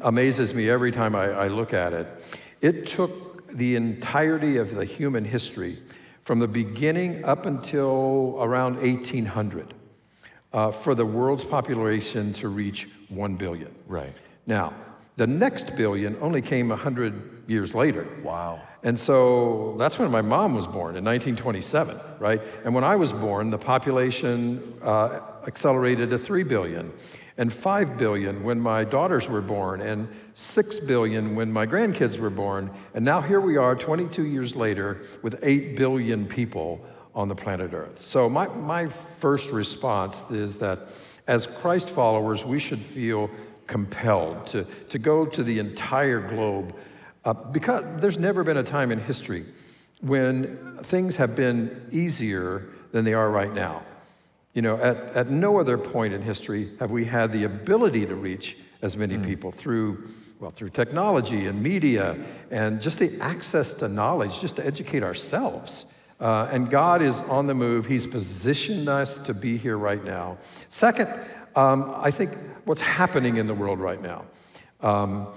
amazes 0.02 0.54
me 0.54 0.68
every 0.68 0.92
time 0.92 1.16
I, 1.16 1.26
I 1.32 1.48
look 1.48 1.74
at 1.74 1.94
it. 1.94 2.08
It 2.62 2.88
took 2.88 3.48
the 3.52 3.76
entirety 3.76 4.58
of 4.58 4.74
the 4.76 4.86
human 4.86 5.26
history 5.26 5.78
from 6.30 6.38
the 6.38 6.48
beginning 6.48 7.26
up 7.26 7.48
until 7.48 8.38
around 8.40 8.76
1800 8.76 9.74
uh, 10.54 10.70
for 10.70 10.94
the 10.94 11.04
world's 11.04 11.44
population 11.44 12.32
to 12.34 12.50
reach 12.50 12.88
1 13.08 13.36
billion. 13.36 13.74
Right. 13.88 14.14
Now, 14.46 14.76
The 15.20 15.28
next 15.28 15.76
billion 15.76 16.16
only 16.22 16.42
came 16.42 16.70
100 16.70 17.44
years 17.48 17.76
later. 17.76 18.08
Wow. 18.24 18.62
And 18.84 18.98
so 18.98 19.76
that's 19.78 20.00
when 20.00 20.10
my 20.12 20.22
mom 20.22 20.56
was 20.56 20.66
born 20.66 20.96
in 20.96 21.04
1927, 21.04 22.00
right? 22.20 22.42
And 22.64 22.74
when 22.74 22.86
I 22.86 22.96
was 22.96 23.12
born, 23.12 23.50
the 23.50 23.58
population 23.58 24.76
uh, 24.82 25.20
accelerated 25.46 26.12
to 26.12 26.18
3 26.18 26.44
billion 26.44 26.94
and 27.40 27.54
5 27.54 27.98
billion 27.98 28.44
when 28.44 28.60
my 28.60 28.84
daughters 28.84 29.30
were 29.30 29.42
born 29.42 29.80
and 29.80 30.10
6 30.36 30.80
billion 30.82 31.36
when 31.36 31.50
my 31.52 31.66
grandkids 31.66 32.20
were 32.20 32.30
born. 32.30 32.70
And 32.94 33.06
now 33.06 33.22
here 33.22 33.40
we 33.40 33.56
are 33.56 33.76
22 33.76 34.26
years 34.26 34.58
later 34.58 35.02
with 35.22 35.40
8 35.42 35.78
billion 35.78 36.26
people 36.26 36.86
on 37.16 37.30
the 37.30 37.36
planet 37.36 37.74
Earth. 37.74 38.02
So 38.02 38.30
my, 38.30 38.48
my 38.48 38.90
first 38.90 39.52
response 39.52 40.30
is 40.30 40.58
that 40.58 40.80
as 41.28 41.48
Christ 41.48 41.90
followers, 41.90 42.44
we 42.44 42.60
should 42.60 42.80
feel 42.80 43.30
compelled 43.68 44.46
to, 44.48 44.66
to 44.90 45.00
go 45.00 45.26
to 45.26 45.42
the 45.42 45.60
entire 45.60 46.20
globe 46.20 46.76
uh, 47.24 47.34
because 47.34 47.86
there's 48.02 48.20
never 48.20 48.44
been 48.44 48.58
a 48.58 48.64
time 48.64 48.92
in 48.92 49.00
history 49.00 49.46
when 50.02 50.78
things 50.84 51.16
have 51.16 51.38
been 51.38 51.88
easier 51.90 52.68
than 52.92 53.06
they 53.06 53.14
are 53.14 53.30
right 53.32 53.54
now. 53.54 53.84
You 54.54 54.62
know, 54.62 54.78
at, 54.78 54.98
at 55.16 55.30
no 55.30 55.60
other 55.60 55.78
point 55.78 56.14
in 56.14 56.22
history 56.22 56.72
have 56.80 56.92
we 56.92 57.06
had 57.06 57.32
the 57.32 57.44
ability 57.44 58.06
to 58.08 58.16
reach 58.16 58.58
as 58.82 58.98
many 58.98 59.18
mm. 59.18 59.26
people 59.26 59.52
through, 59.52 60.08
well, 60.40 60.52
through 60.52 60.70
technology 60.70 61.46
and 61.46 61.62
media 61.62 62.18
and 62.50 62.82
just 62.82 63.00
the 63.00 63.20
access 63.22 63.74
to 63.76 63.88
knowledge, 63.88 64.42
just 64.42 64.56
to 64.56 64.66
educate 64.66 65.04
ourselves. 65.04 65.86
Uh, 66.20 66.50
and 66.52 66.70
God 66.70 67.02
is 67.02 67.22
on 67.22 67.48
the 67.48 67.54
move. 67.54 67.86
He's 67.86 68.08
positioned 68.08 68.90
us 68.90 69.18
to 69.20 69.34
be 69.34 69.58
here 69.58 69.78
right 69.78 70.04
now. 70.04 70.38
Second, 70.68 71.08
um, 71.56 71.94
I 71.98 72.12
think 72.12 72.32
what's 72.66 72.82
happening 72.82 73.38
in 73.38 73.48
the 73.48 73.54
world 73.54 73.80
right 73.80 74.02
now. 74.02 74.26
Um, 74.82 75.28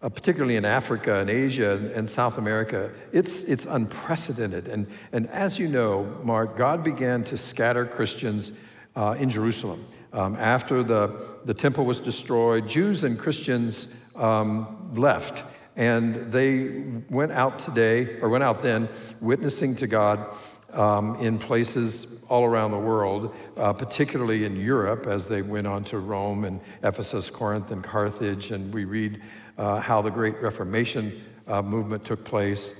uh, 0.00 0.08
particularly 0.08 0.56
in 0.56 0.64
Africa 0.64 1.20
and 1.20 1.28
Asia 1.28 1.72
and, 1.72 1.90
and, 1.90 2.08
South 2.08 2.38
America, 2.38 2.92
it's, 3.12 3.42
it's 3.42 3.66
unprecedented. 3.66 4.68
And, 4.68 4.86
and 5.12 5.26
as 5.28 5.58
you 5.58 5.66
know, 5.66 6.04
Mark, 6.22 6.56
God 6.56 6.84
began 6.84 7.24
to 7.24 7.36
scatter 7.36 7.84
Christians 7.84 8.52
uh, 8.94 9.16
in 9.18 9.30
Jerusalem. 9.30 9.84
Um, 10.12 10.36
after 10.36 10.82
the, 10.82 11.20
the 11.44 11.54
temple 11.54 11.84
was 11.84 12.00
destroyed, 12.00 12.68
Jews 12.68 13.04
and 13.04 13.18
Christians 13.18 13.88
um, 14.14 14.94
left. 14.94 15.44
And 15.76 16.32
they 16.32 16.82
went 17.08 17.32
out 17.32 17.60
today, 17.60 18.18
or 18.20 18.28
went 18.28 18.42
out 18.42 18.62
then, 18.62 18.88
witnessing 19.20 19.76
to 19.76 19.86
God 19.86 20.26
um, 20.72 21.16
in 21.16 21.38
places 21.38 22.06
all 22.28 22.44
around 22.44 22.72
the 22.72 22.78
world, 22.78 23.34
uh, 23.56 23.72
particularly 23.72 24.44
in 24.44 24.56
Europe, 24.56 25.06
as 25.06 25.28
they 25.28 25.40
went 25.40 25.66
on 25.66 25.84
to 25.84 25.98
Rome 25.98 26.44
and 26.44 26.60
Ephesus, 26.82 27.30
Corinth, 27.30 27.70
and 27.70 27.82
Carthage. 27.82 28.50
And 28.50 28.74
we 28.74 28.84
read 28.84 29.22
uh, 29.58 29.80
how 29.80 30.00
the 30.00 30.10
Great 30.10 30.40
Reformation 30.40 31.22
uh, 31.46 31.60
movement 31.60 32.04
took 32.04 32.24
place. 32.24 32.72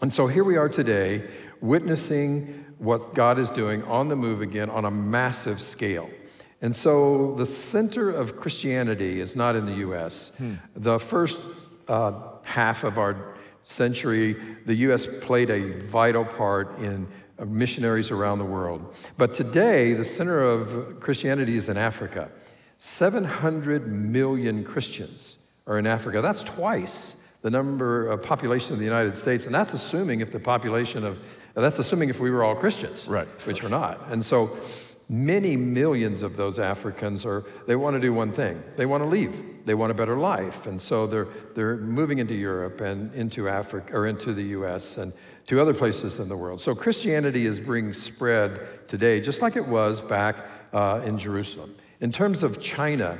And 0.00 0.12
so 0.12 0.26
here 0.26 0.44
we 0.44 0.56
are 0.56 0.68
today, 0.68 1.22
witnessing 1.60 2.64
what 2.78 3.14
God 3.14 3.38
is 3.38 3.50
doing 3.50 3.82
on 3.84 4.08
the 4.08 4.16
move 4.16 4.42
again 4.42 4.68
on 4.68 4.84
a 4.84 4.90
massive 4.90 5.60
scale. 5.60 6.10
And 6.60 6.74
so 6.74 7.34
the 7.34 7.46
center 7.46 8.10
of 8.10 8.36
Christianity 8.36 9.20
is 9.20 9.34
not 9.34 9.56
in 9.56 9.66
the 9.66 9.76
US. 9.88 10.32
Hmm. 10.36 10.54
The 10.74 10.98
first 10.98 11.40
uh, 11.88 12.12
half 12.42 12.84
of 12.84 12.98
our 12.98 13.34
century, 13.64 14.36
the 14.66 14.74
US 14.74 15.06
played 15.20 15.50
a 15.50 15.78
vital 15.80 16.24
part 16.24 16.78
in 16.78 17.06
uh, 17.38 17.44
missionaries 17.46 18.10
around 18.10 18.38
the 18.38 18.44
world. 18.44 18.94
But 19.16 19.34
today, 19.34 19.94
the 19.94 20.04
center 20.04 20.42
of 20.42 21.00
Christianity 21.00 21.56
is 21.56 21.68
in 21.68 21.76
Africa. 21.76 22.30
700 22.76 23.86
million 23.86 24.64
Christians 24.64 25.38
are 25.66 25.78
in 25.78 25.86
Africa. 25.86 26.20
That's 26.20 26.44
twice 26.44 27.16
the 27.44 27.50
number 27.50 28.08
of 28.08 28.22
population 28.22 28.72
of 28.72 28.78
the 28.78 28.86
United 28.86 29.16
States, 29.18 29.44
and 29.44 29.54
that's 29.54 29.74
assuming 29.74 30.20
if 30.20 30.32
the 30.32 30.40
population 30.40 31.04
of 31.04 31.20
that's 31.52 31.78
assuming 31.78 32.08
if 32.08 32.18
we 32.18 32.30
were 32.30 32.42
all 32.42 32.54
Christians, 32.54 33.06
right? 33.06 33.28
Which 33.44 33.62
we're 33.62 33.68
not. 33.68 34.08
And 34.08 34.24
so 34.24 34.58
many 35.10 35.56
millions 35.56 36.22
of 36.22 36.36
those 36.36 36.58
Africans 36.58 37.26
are 37.26 37.44
they 37.66 37.76
want 37.76 37.94
to 37.94 38.00
do 38.00 38.14
one 38.14 38.32
thing. 38.32 38.62
They 38.76 38.86
want 38.86 39.02
to 39.02 39.08
leave. 39.08 39.66
They 39.66 39.74
want 39.74 39.90
a 39.90 39.94
better 39.94 40.16
life. 40.16 40.66
And 40.66 40.80
so 40.80 41.06
they're 41.06 41.28
they're 41.54 41.76
moving 41.76 42.18
into 42.18 42.34
Europe 42.34 42.80
and 42.80 43.14
into 43.14 43.48
Africa 43.48 43.92
or 43.94 44.06
into 44.06 44.32
the 44.32 44.44
US 44.58 44.96
and 44.96 45.12
to 45.46 45.60
other 45.60 45.74
places 45.74 46.18
in 46.18 46.30
the 46.30 46.36
world. 46.36 46.62
So 46.62 46.74
Christianity 46.74 47.44
is 47.44 47.60
being 47.60 47.92
spread 47.92 48.88
today, 48.88 49.20
just 49.20 49.42
like 49.42 49.56
it 49.56 49.68
was 49.68 50.00
back 50.00 50.36
uh, 50.72 51.02
in 51.04 51.18
Jerusalem. 51.18 51.74
In 52.00 52.10
terms 52.10 52.42
of 52.42 52.60
China, 52.60 53.18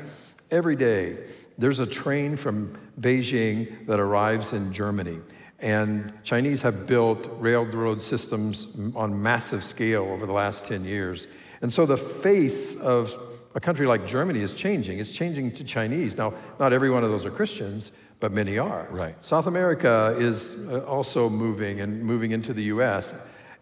every 0.50 0.76
day 0.76 1.18
there's 1.58 1.80
a 1.80 1.86
train 1.86 2.36
from 2.36 2.76
Beijing 3.00 3.86
that 3.86 4.00
arrives 4.00 4.52
in 4.52 4.72
Germany. 4.72 5.20
And 5.60 6.12
Chinese 6.24 6.62
have 6.62 6.86
built 6.86 7.26
railroad 7.38 8.02
systems 8.02 8.66
on 8.94 9.22
massive 9.22 9.64
scale 9.64 10.04
over 10.04 10.26
the 10.26 10.32
last 10.32 10.66
10 10.66 10.84
years. 10.84 11.26
And 11.62 11.72
so 11.72 11.86
the 11.86 11.96
face 11.96 12.76
of 12.76 13.14
a 13.54 13.60
country 13.60 13.86
like 13.86 14.06
Germany 14.06 14.40
is 14.40 14.52
changing. 14.52 14.98
It's 14.98 15.12
changing 15.12 15.52
to 15.52 15.64
Chinese. 15.64 16.16
Now, 16.16 16.34
not 16.58 16.72
every 16.72 16.90
one 16.90 17.04
of 17.04 17.10
those 17.10 17.24
are 17.24 17.30
Christians, 17.30 17.92
but 18.18 18.32
many 18.32 18.58
are. 18.58 18.88
Right. 18.90 19.14
South 19.24 19.46
America 19.46 20.14
is 20.18 20.68
uh, 20.68 20.80
also 20.80 21.30
moving 21.30 21.80
and 21.80 22.02
moving 22.02 22.32
into 22.32 22.52
the 22.52 22.64
US. 22.64 23.14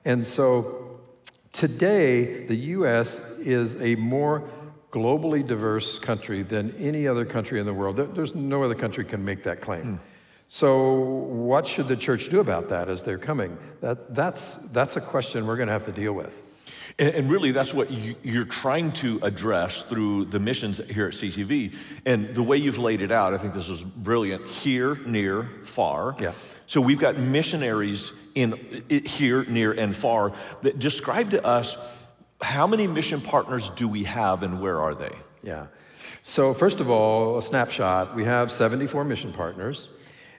And 0.04 0.26
so 0.26 1.00
today, 1.52 2.46
the 2.46 2.56
US 2.56 3.18
is 3.38 3.76
a 3.80 3.96
more 3.96 4.48
globally 4.92 5.44
diverse 5.44 5.98
country 5.98 6.42
than 6.42 6.76
any 6.76 7.08
other 7.08 7.24
country 7.24 7.58
in 7.58 7.66
the 7.66 7.74
world. 7.74 7.96
There's 7.96 8.34
no 8.34 8.62
other 8.62 8.74
country 8.74 9.04
can 9.04 9.24
make 9.24 9.42
that 9.44 9.60
claim. 9.60 9.82
Hmm. 9.82 9.96
So, 10.48 10.92
what 10.92 11.66
should 11.66 11.88
the 11.88 11.96
church 11.96 12.28
do 12.28 12.38
about 12.38 12.68
that 12.68 12.90
as 12.90 13.02
they're 13.02 13.16
coming? 13.16 13.56
That, 13.80 14.14
that's, 14.14 14.56
that's 14.56 14.96
a 14.96 15.00
question 15.00 15.46
we're 15.46 15.56
going 15.56 15.68
to 15.68 15.72
have 15.72 15.86
to 15.86 15.92
deal 15.92 16.12
with. 16.12 16.42
And, 16.98 17.14
and 17.14 17.30
really, 17.30 17.52
that's 17.52 17.72
what 17.72 17.90
you, 17.90 18.42
are 18.42 18.44
trying 18.44 18.92
to 18.92 19.18
address 19.22 19.80
through 19.80 20.26
the 20.26 20.38
missions 20.38 20.76
here 20.90 21.06
at 21.06 21.14
CCV. 21.14 21.74
And 22.04 22.34
the 22.34 22.42
way 22.42 22.58
you've 22.58 22.76
laid 22.76 23.00
it 23.00 23.10
out, 23.10 23.32
I 23.32 23.38
think 23.38 23.54
this 23.54 23.70
is 23.70 23.82
brilliant. 23.82 24.46
Here, 24.46 24.96
near, 25.06 25.48
far. 25.64 26.16
Yeah. 26.20 26.32
So 26.66 26.82
we've 26.82 27.00
got 27.00 27.16
missionaries 27.16 28.12
in 28.34 28.84
here, 29.06 29.44
near, 29.44 29.72
and 29.72 29.96
far 29.96 30.34
that 30.60 30.78
describe 30.78 31.30
to 31.30 31.42
us 31.46 31.78
how 32.42 32.66
many 32.66 32.86
mission 32.86 33.20
partners 33.20 33.70
do 33.70 33.88
we 33.88 34.04
have 34.04 34.42
and 34.42 34.60
where 34.60 34.80
are 34.80 34.94
they? 34.94 35.16
Yeah. 35.42 35.66
So, 36.22 36.54
first 36.54 36.80
of 36.80 36.88
all, 36.90 37.38
a 37.38 37.42
snapshot 37.42 38.14
we 38.14 38.24
have 38.24 38.50
74 38.50 39.04
mission 39.04 39.32
partners, 39.32 39.88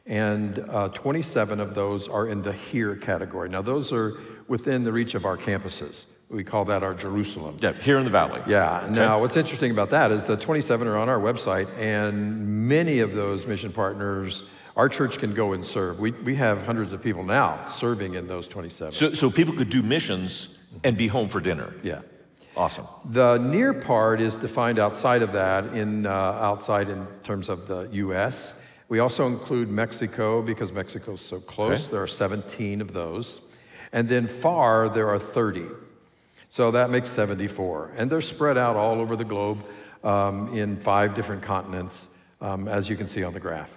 and 0.05 0.59
uh, 0.69 0.89
27 0.89 1.59
of 1.59 1.75
those 1.75 2.07
are 2.07 2.27
in 2.27 2.41
the 2.41 2.53
here 2.53 2.95
category. 2.95 3.49
Now, 3.49 3.61
those 3.61 3.91
are 3.91 4.13
within 4.47 4.83
the 4.83 4.91
reach 4.91 5.15
of 5.15 5.25
our 5.25 5.37
campuses. 5.37 6.05
We 6.29 6.43
call 6.43 6.65
that 6.65 6.83
our 6.83 6.93
Jerusalem. 6.93 7.57
Yeah, 7.61 7.73
here 7.73 7.97
in 7.99 8.05
the 8.05 8.09
valley. 8.09 8.41
Yeah. 8.47 8.81
Okay. 8.83 8.93
Now, 8.93 9.19
what's 9.19 9.35
interesting 9.35 9.71
about 9.71 9.89
that 9.91 10.11
is 10.11 10.25
the 10.25 10.37
27 10.37 10.87
are 10.87 10.97
on 10.97 11.09
our 11.09 11.19
website, 11.19 11.67
and 11.77 12.67
many 12.67 12.99
of 12.99 13.13
those 13.13 13.45
mission 13.45 13.71
partners 13.71 14.43
our 14.75 14.89
church 14.89 15.19
can 15.19 15.35
go 15.35 15.53
and 15.53 15.63
serve. 15.63 15.99
We, 15.99 16.11
we 16.11 16.35
have 16.35 16.65
hundreds 16.65 16.93
of 16.93 17.03
people 17.03 17.23
now 17.23 17.67
serving 17.67 18.15
in 18.15 18.27
those 18.27 18.47
27. 18.47 18.93
So, 18.93 19.13
so 19.13 19.29
people 19.29 19.53
could 19.53 19.69
do 19.69 19.83
missions 19.83 20.62
and 20.83 20.97
be 20.97 21.07
home 21.07 21.27
for 21.27 21.39
dinner. 21.39 21.73
Yeah. 21.83 22.01
Awesome. 22.55 22.85
The 23.05 23.37
near 23.37 23.73
part 23.73 24.21
is 24.21 24.37
defined 24.37 24.77
outside 24.77 25.23
of 25.23 25.33
that, 25.33 25.65
in 25.73 26.05
uh, 26.05 26.09
outside 26.09 26.89
in 26.89 27.07
terms 27.23 27.49
of 27.49 27.67
the 27.67 27.89
U.S. 27.93 28.63
We 28.89 28.99
also 28.99 29.25
include 29.25 29.69
Mexico 29.69 30.41
because 30.41 30.71
Mexico 30.71 31.13
is 31.13 31.21
so 31.21 31.39
close. 31.39 31.85
Okay. 31.85 31.91
There 31.93 32.03
are 32.03 32.07
17 32.07 32.81
of 32.81 32.93
those, 32.93 33.41
and 33.91 34.07
then 34.07 34.27
far 34.27 34.87
there 34.87 35.09
are 35.09 35.17
30. 35.17 35.65
So 36.49 36.69
that 36.71 36.91
makes 36.91 37.09
74, 37.09 37.93
and 37.97 38.11
they're 38.11 38.21
spread 38.21 38.57
out 38.59 38.75
all 38.75 39.01
over 39.01 39.15
the 39.15 39.23
globe 39.23 39.57
um, 40.03 40.55
in 40.55 40.77
five 40.77 41.15
different 41.15 41.41
continents, 41.41 42.07
um, 42.41 42.67
as 42.67 42.87
you 42.87 42.95
can 42.95 43.07
see 43.07 43.23
on 43.23 43.33
the 43.33 43.39
graph. 43.39 43.73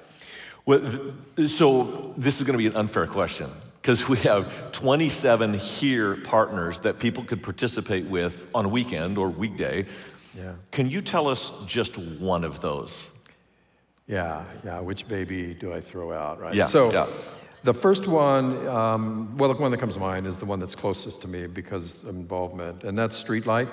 Well, 0.66 1.14
so 1.46 2.12
this 2.18 2.40
is 2.40 2.46
going 2.46 2.52
to 2.52 2.62
be 2.62 2.66
an 2.66 2.76
unfair 2.76 3.06
question 3.06 3.48
because 3.86 4.08
we 4.08 4.16
have 4.16 4.72
27 4.72 5.54
here 5.54 6.16
partners 6.16 6.80
that 6.80 6.98
people 6.98 7.22
could 7.22 7.40
participate 7.40 8.04
with 8.06 8.48
on 8.52 8.64
a 8.64 8.68
weekend 8.68 9.16
or 9.16 9.30
weekday. 9.30 9.86
Yeah. 10.36 10.54
Can 10.72 10.90
you 10.90 11.00
tell 11.00 11.28
us 11.28 11.52
just 11.66 11.96
one 11.96 12.42
of 12.42 12.60
those? 12.60 13.12
Yeah, 14.08 14.42
yeah. 14.64 14.80
Which 14.80 15.06
baby 15.06 15.54
do 15.54 15.72
I 15.72 15.80
throw 15.80 16.12
out, 16.12 16.40
right? 16.40 16.52
Yeah. 16.52 16.66
So 16.66 16.92
yeah. 16.92 17.06
the 17.62 17.72
first 17.72 18.08
one, 18.08 18.66
um, 18.66 19.38
well, 19.38 19.54
the 19.54 19.60
one 19.62 19.70
that 19.70 19.78
comes 19.78 19.94
to 19.94 20.00
mind 20.00 20.26
is 20.26 20.40
the 20.40 20.46
one 20.46 20.58
that's 20.58 20.74
closest 20.74 21.22
to 21.22 21.28
me 21.28 21.46
because 21.46 22.02
of 22.02 22.08
involvement, 22.08 22.82
and 22.82 22.98
that's 22.98 23.22
Streetlight. 23.22 23.68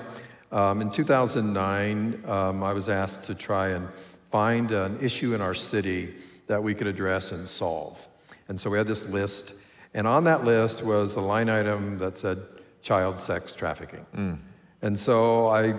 Um, 0.51 0.79
in 0.83 0.91
2009, 0.91 2.23
um, 2.27 2.61
I 2.61 2.71
was 2.71 2.87
asked 2.87 3.23
to 3.23 3.33
try 3.33 3.69
and 3.69 3.87
find 4.31 4.69
an 4.69 4.99
issue 5.01 5.33
in 5.33 5.41
our 5.41 5.55
city 5.55 6.13
that 6.45 6.61
we 6.61 6.75
could 6.75 6.85
address 6.85 7.31
and 7.31 7.47
solve. 7.47 8.07
And 8.47 8.61
so 8.61 8.69
we 8.69 8.77
had 8.77 8.85
this 8.85 9.07
list, 9.07 9.53
and 9.93 10.07
on 10.07 10.23
that 10.23 10.43
list 10.43 10.83
was 10.83 11.15
a 11.15 11.21
line 11.21 11.49
item 11.49 11.97
that 11.99 12.17
said 12.17 12.41
child 12.81 13.19
sex 13.19 13.53
trafficking. 13.53 14.05
Mm. 14.15 14.39
And 14.81 14.99
so 14.99 15.47
I 15.47 15.73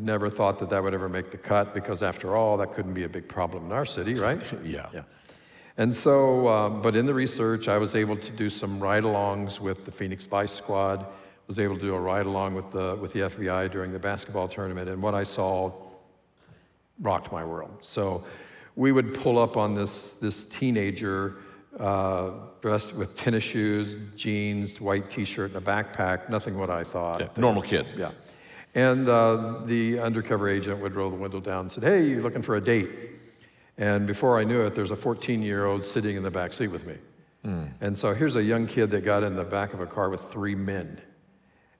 never 0.00 0.28
thought 0.28 0.58
that 0.58 0.68
that 0.70 0.82
would 0.82 0.92
ever 0.92 1.08
make 1.08 1.30
the 1.30 1.38
cut 1.38 1.72
because, 1.72 2.02
after 2.02 2.36
all, 2.36 2.58
that 2.58 2.74
couldn't 2.74 2.92
be 2.92 3.04
a 3.04 3.08
big 3.08 3.26
problem 3.26 3.66
in 3.66 3.72
our 3.72 3.86
city, 3.86 4.14
right? 4.14 4.52
yeah. 4.64 4.86
Yeah. 4.92 5.02
And 5.78 5.94
so, 5.94 6.46
uh, 6.46 6.68
but 6.68 6.94
in 6.94 7.06
the 7.06 7.14
research, 7.14 7.68
I 7.68 7.78
was 7.78 7.94
able 7.94 8.18
to 8.18 8.32
do 8.32 8.50
some 8.50 8.78
ride 8.78 9.04
alongs 9.04 9.60
with 9.60 9.86
the 9.86 9.90
Phoenix 9.90 10.26
Vice 10.26 10.52
Squad, 10.52 11.06
was 11.46 11.58
able 11.58 11.76
to 11.76 11.80
do 11.80 11.94
a 11.94 12.00
ride 12.00 12.26
along 12.26 12.54
with 12.54 12.70
the, 12.70 12.98
with 13.00 13.14
the 13.14 13.20
FBI 13.20 13.70
during 13.70 13.92
the 13.92 13.98
basketball 13.98 14.46
tournament, 14.46 14.90
and 14.90 15.02
what 15.02 15.14
I 15.14 15.24
saw 15.24 15.72
rocked 17.00 17.32
my 17.32 17.44
world. 17.44 17.78
So 17.80 18.24
we 18.76 18.92
would 18.92 19.14
pull 19.14 19.38
up 19.38 19.56
on 19.56 19.74
this, 19.74 20.12
this 20.14 20.44
teenager 20.44 21.36
uh, 21.78 22.30
dressed 22.60 22.94
with 22.94 23.14
tennis 23.14 23.44
shoes, 23.44 23.96
jeans, 24.16 24.80
white 24.80 25.10
t 25.10 25.24
shirt, 25.24 25.54
and 25.54 25.66
a 25.66 25.70
backpack, 25.70 26.28
nothing 26.28 26.58
what 26.58 26.70
I 26.70 26.84
thought. 26.84 27.20
Yeah, 27.20 27.28
normal 27.36 27.62
kid. 27.62 27.86
Yeah. 27.96 28.12
And 28.74 29.08
uh, 29.08 29.62
the 29.64 29.98
undercover 29.98 30.48
agent 30.48 30.80
would 30.80 30.94
roll 30.94 31.10
the 31.10 31.16
window 31.16 31.40
down 31.40 31.60
and 31.60 31.72
said, 31.72 31.84
Hey, 31.84 32.08
you're 32.08 32.22
looking 32.22 32.42
for 32.42 32.56
a 32.56 32.60
date? 32.60 32.88
And 33.78 34.06
before 34.06 34.38
I 34.38 34.44
knew 34.44 34.62
it, 34.62 34.74
there's 34.74 34.90
a 34.90 34.96
14 34.96 35.42
year 35.42 35.64
old 35.64 35.84
sitting 35.84 36.16
in 36.16 36.22
the 36.22 36.30
back 36.30 36.52
seat 36.52 36.68
with 36.68 36.86
me. 36.86 36.96
Mm. 37.44 37.72
And 37.80 37.98
so 37.98 38.14
here's 38.14 38.36
a 38.36 38.42
young 38.42 38.66
kid 38.66 38.90
that 38.90 39.04
got 39.04 39.22
in 39.22 39.34
the 39.34 39.44
back 39.44 39.72
of 39.72 39.80
a 39.80 39.86
car 39.86 40.10
with 40.10 40.20
three 40.20 40.54
men. 40.54 41.00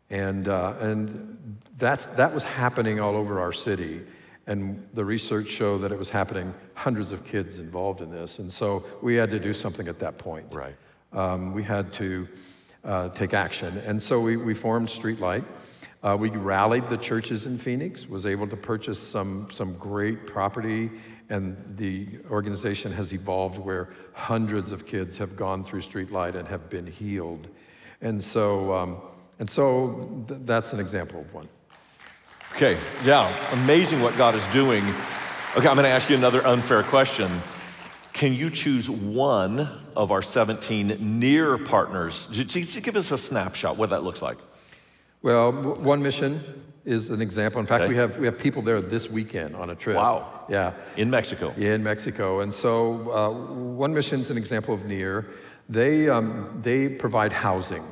And, 0.09 0.49
uh, 0.49 0.75
and 0.81 1.59
that's, 1.77 2.07
that 2.07 2.35
was 2.35 2.43
happening 2.43 3.01
all 3.01 3.15
over 3.15 3.39
our 3.41 3.53
city. 3.53 4.01
And 4.51 4.85
the 4.95 5.05
research 5.05 5.49
showed 5.49 5.79
that 5.79 5.93
it 5.93 5.99
was 5.99 6.11
happening, 6.11 6.53
hundreds 6.75 7.13
of 7.13 7.25
kids 7.25 7.59
involved 7.59 8.01
in 8.01 8.11
this. 8.11 8.41
And 8.41 8.53
so 8.53 8.85
we 9.01 9.15
had 9.15 9.31
to 9.31 9.39
do 9.39 9.55
something 9.55 9.87
at 9.87 10.01
that 10.01 10.19
point. 10.19 10.47
Right. 10.51 10.75
Um, 11.13 11.53
we 11.55 11.63
had 11.63 11.93
to 11.95 12.27
uh, 12.85 13.09
take 13.11 13.33
action. 13.33 13.79
And 13.87 14.03
so 14.03 14.21
we, 14.21 14.37
we 14.37 14.55
formed 14.55 14.89
Streetlight. 14.89 15.45
Uh, 16.03 16.17
we 16.19 16.31
rallied 16.31 16.89
the 16.89 16.97
churches 16.97 17.47
in 17.47 17.59
Phoenix, 17.59 18.09
was 18.09 18.27
able 18.27 18.49
to 18.49 18.57
purchase 18.57 18.99
some, 18.99 19.49
some 19.53 19.75
great 19.75 20.27
property, 20.27 20.91
and 21.29 21.57
the 21.77 22.09
organization 22.29 22.91
has 22.91 23.13
evolved 23.13 23.57
where 23.57 23.91
hundreds 24.15 24.73
of 24.73 24.85
kids 24.85 25.17
have 25.19 25.37
gone 25.37 25.63
through 25.63 25.83
Streetlight 25.83 26.35
and 26.35 26.49
have 26.49 26.69
been 26.69 26.87
healed. 26.87 27.47
And 28.01 28.25
so, 28.25 28.75
um, 28.75 28.97
and 29.39 29.49
so 29.49 30.25
th- 30.27 30.41
that's 30.45 30.73
an 30.73 30.81
example 30.81 31.21
of 31.21 31.33
one. 31.33 31.49
Okay, 32.63 32.79
yeah, 33.07 33.55
amazing 33.63 34.03
what 34.03 34.15
God 34.19 34.35
is 34.35 34.47
doing. 34.49 34.85
Okay, 35.57 35.67
I'm 35.67 35.77
going 35.77 35.85
to 35.85 35.89
ask 35.89 36.11
you 36.11 36.17
another 36.17 36.47
unfair 36.47 36.83
question. 36.83 37.31
Can 38.13 38.35
you 38.35 38.51
choose 38.51 38.91
one 38.91 39.67
of 39.97 40.11
our 40.11 40.21
17 40.21 41.19
near 41.19 41.57
partners? 41.57 42.27
Just 42.27 42.83
give 42.83 42.97
us 42.97 43.13
a 43.13 43.17
snapshot 43.17 43.79
what 43.79 43.89
that 43.89 44.05
looks 44.05 44.21
like. 44.21 44.37
Well, 45.23 45.51
One 45.53 46.03
Mission 46.03 46.45
is 46.85 47.09
an 47.09 47.23
example. 47.23 47.63
In 47.63 47.67
fact, 47.67 47.85
okay. 47.85 47.89
we 47.89 47.97
have 47.97 48.19
we 48.19 48.27
have 48.27 48.39
people 48.39 48.61
there 48.61 48.83
this 48.83 49.09
weekend 49.09 49.57
on 49.57 49.71
a 49.71 49.75
trip. 49.75 49.97
Wow. 49.97 50.45
Yeah. 50.51 50.75
In 50.99 51.09
Mexico. 51.09 51.55
Yeah, 51.57 51.73
in 51.73 51.83
Mexico. 51.83 52.41
And 52.41 52.53
so, 52.53 53.11
uh, 53.11 53.31
One 53.55 53.95
Mission 53.95 54.21
is 54.21 54.29
an 54.29 54.37
example 54.37 54.75
of 54.75 54.85
near. 54.85 55.29
They 55.71 56.11
um, 56.11 56.61
they 56.61 56.91
provide 56.91 57.33
housing 57.33 57.91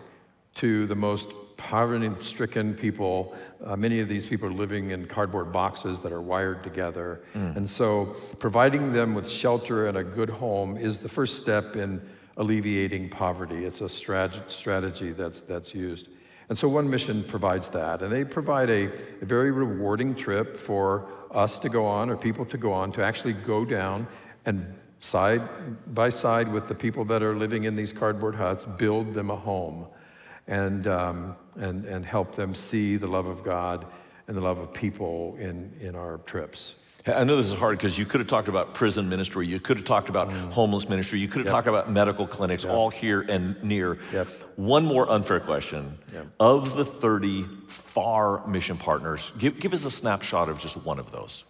to 0.56 0.87
the 0.87 0.94
most 0.94 1.28
poverty-stricken 1.58 2.74
people. 2.74 3.34
Uh, 3.62 3.76
many 3.76 4.00
of 4.00 4.08
these 4.08 4.24
people 4.24 4.48
are 4.48 4.52
living 4.52 4.92
in 4.92 5.06
cardboard 5.06 5.52
boxes 5.52 6.00
that 6.00 6.12
are 6.12 6.22
wired 6.22 6.64
together, 6.64 7.20
mm. 7.34 7.54
and 7.54 7.68
so 7.68 8.16
providing 8.38 8.92
them 8.92 9.14
with 9.14 9.28
shelter 9.28 9.86
and 9.86 9.98
a 9.98 10.04
good 10.04 10.30
home 10.30 10.78
is 10.78 11.00
the 11.00 11.08
first 11.08 11.42
step 11.42 11.76
in 11.76 12.00
alleviating 12.38 13.10
poverty. 13.10 13.66
It's 13.66 13.82
a 13.82 13.88
strategy 13.88 15.12
that's 15.12 15.42
that's 15.42 15.74
used. 15.74 16.08
And 16.48 16.56
so 16.56 16.66
One 16.66 16.88
Mission 16.88 17.22
provides 17.24 17.68
that. 17.70 18.00
And 18.00 18.10
they 18.10 18.24
provide 18.24 18.70
a, 18.70 18.86
a, 19.20 19.24
very 19.26 19.50
rewarding 19.50 20.14
trip 20.14 20.56
for 20.56 21.10
us 21.30 21.58
to 21.58 21.68
go 21.68 21.84
on 21.84 22.08
or 22.08 22.16
people 22.16 22.46
to 22.46 22.56
go 22.56 22.72
on 22.72 22.90
to 22.92 23.04
actually 23.04 23.34
go 23.34 23.66
down 23.66 24.06
and 24.46 24.74
side 25.00 25.42
by 25.88 26.08
side 26.08 26.50
with 26.50 26.66
the 26.66 26.74
people 26.74 27.04
that 27.04 27.22
are 27.22 27.36
living 27.36 27.64
in 27.64 27.76
these 27.76 27.92
cardboard 27.92 28.34
huts, 28.34 28.64
build 28.64 29.12
them 29.12 29.30
a 29.30 29.36
home 29.36 29.86
and, 30.49 30.87
um, 30.87 31.37
and, 31.56 31.84
and 31.84 32.04
help 32.04 32.34
them 32.34 32.54
see 32.54 32.97
the 32.97 33.06
love 33.06 33.26
of 33.26 33.45
God 33.45 33.87
and 34.26 34.37
the 34.37 34.41
love 34.41 34.58
of 34.58 34.73
people 34.73 35.37
in, 35.39 35.73
in 35.80 35.95
our 35.95 36.19
trips. 36.26 36.75
I 37.06 37.25
know 37.25 37.37
this 37.37 37.49
is 37.49 37.54
hard 37.54 37.78
because 37.78 37.97
you 37.97 38.04
could 38.04 38.21
have 38.21 38.28
talked 38.28 38.49
about 38.49 38.75
prison 38.75 39.08
ministry, 39.08 39.47
you 39.47 39.61
could 39.61 39.78
have 39.78 39.87
talked 39.87 40.08
about 40.08 40.28
mm. 40.28 40.52
homeless 40.52 40.89
ministry, 40.89 41.21
you 41.21 41.28
could 41.28 41.39
have 41.39 41.47
yep. 41.47 41.52
talked 41.52 41.69
about 41.69 41.91
medical 41.91 42.26
clinics, 42.26 42.65
yep. 42.65 42.73
all 42.73 42.91
here 42.91 43.21
and 43.21 43.63
near. 43.63 43.99
Yep. 44.13 44.28
One 44.56 44.84
more 44.84 45.11
unfair 45.11 45.41
question. 45.41 45.99
Of 46.41 46.76
the 46.76 46.84
30 46.84 47.47
far 47.69 48.47
mission 48.47 48.76
partners, 48.76 49.32
give, 49.39 49.58
give 49.58 49.73
us 49.73 49.84
a 49.84 49.91
snapshot 49.91 50.49
of 50.49 50.58
just 50.58 50.76
one 50.76 50.99
of 50.99 51.11
those. 51.11 51.45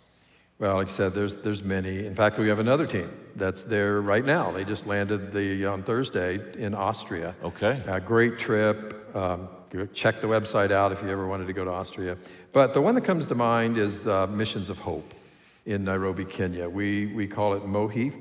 Well, 0.58 0.74
like 0.74 0.88
I 0.88 0.90
said, 0.90 1.14
there's, 1.14 1.36
there's 1.36 1.62
many. 1.62 2.04
In 2.04 2.16
fact, 2.16 2.36
we 2.36 2.48
have 2.48 2.58
another 2.58 2.84
team 2.84 3.08
that's 3.36 3.62
there 3.62 4.00
right 4.00 4.24
now. 4.24 4.50
They 4.50 4.64
just 4.64 4.88
landed 4.88 5.32
the, 5.32 5.66
on 5.66 5.84
Thursday 5.84 6.40
in 6.56 6.74
Austria. 6.74 7.36
Okay. 7.44 7.80
A 7.86 8.00
great 8.00 8.38
trip. 8.38 9.14
Um, 9.14 9.48
check 9.92 10.20
the 10.20 10.26
website 10.26 10.72
out 10.72 10.90
if 10.90 11.00
you 11.00 11.10
ever 11.10 11.28
wanted 11.28 11.46
to 11.46 11.52
go 11.52 11.64
to 11.64 11.70
Austria. 11.70 12.18
But 12.52 12.74
the 12.74 12.80
one 12.80 12.96
that 12.96 13.04
comes 13.04 13.28
to 13.28 13.36
mind 13.36 13.78
is 13.78 14.08
uh, 14.08 14.26
Missions 14.26 14.68
of 14.68 14.80
Hope 14.80 15.14
in 15.64 15.84
Nairobi, 15.84 16.24
Kenya. 16.24 16.68
We, 16.68 17.06
we 17.06 17.28
call 17.28 17.54
it 17.54 17.62
MOHI. 17.62 18.12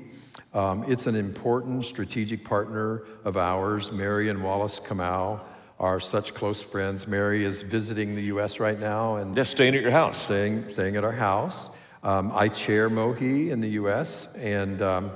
Um, 0.54 0.84
it's 0.86 1.08
an 1.08 1.16
important 1.16 1.86
strategic 1.86 2.44
partner 2.44 3.02
of 3.24 3.36
ours. 3.36 3.90
Mary 3.90 4.28
and 4.28 4.44
Wallace 4.44 4.78
Kamau 4.78 5.40
are 5.80 5.98
such 5.98 6.34
close 6.34 6.62
friends. 6.62 7.08
Mary 7.08 7.44
is 7.44 7.62
visiting 7.62 8.14
the 8.14 8.22
U.S. 8.24 8.60
right 8.60 8.78
now 8.78 9.16
and 9.16 9.46
staying 9.46 9.74
at 9.74 9.82
your 9.82 9.90
house. 9.90 10.18
Staying, 10.18 10.70
staying 10.70 10.94
at 10.94 11.02
our 11.02 11.12
house. 11.12 11.70
Um, 12.08 12.32
I 12.34 12.48
chair 12.48 12.88
MOHI 12.88 13.50
in 13.50 13.60
the 13.60 13.68
U.S. 13.80 14.34
and 14.36 14.80
um, 14.80 15.10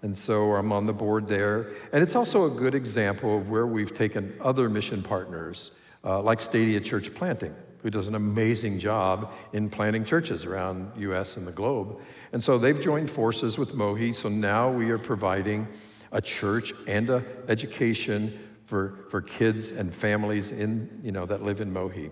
and 0.00 0.16
so 0.16 0.54
I'm 0.54 0.72
on 0.72 0.86
the 0.86 0.94
board 0.94 1.28
there. 1.28 1.72
And 1.92 2.02
it's 2.02 2.16
also 2.16 2.46
a 2.46 2.50
good 2.50 2.74
example 2.74 3.36
of 3.36 3.50
where 3.50 3.66
we've 3.66 3.92
taken 3.92 4.34
other 4.40 4.70
mission 4.70 5.02
partners, 5.02 5.72
uh, 6.04 6.22
like 6.22 6.40
Stadia 6.40 6.80
Church 6.80 7.14
Planting 7.14 7.54
who 7.82 7.90
does 7.90 8.08
an 8.08 8.14
amazing 8.14 8.78
job 8.78 9.30
in 9.52 9.68
planting 9.68 10.06
churches 10.06 10.46
around 10.46 10.90
US 10.96 11.36
and 11.36 11.46
the 11.46 11.52
globe. 11.52 12.00
And 12.32 12.42
so 12.42 12.56
they've 12.58 12.80
joined 12.80 13.10
forces 13.10 13.58
with 13.58 13.72
MOHI, 13.72 14.14
so 14.14 14.30
now 14.30 14.70
we 14.70 14.90
are 14.90 14.98
providing 14.98 15.68
a 16.10 16.20
church 16.20 16.72
and 16.86 17.08
education 17.46 18.36
for, 18.64 19.04
for 19.10 19.20
kids 19.20 19.70
and 19.70 19.94
families 19.94 20.50
in, 20.50 20.98
you 21.04 21.12
know, 21.12 21.26
that 21.26 21.42
live 21.42 21.60
in 21.60 21.72
MOHI. 21.72 22.10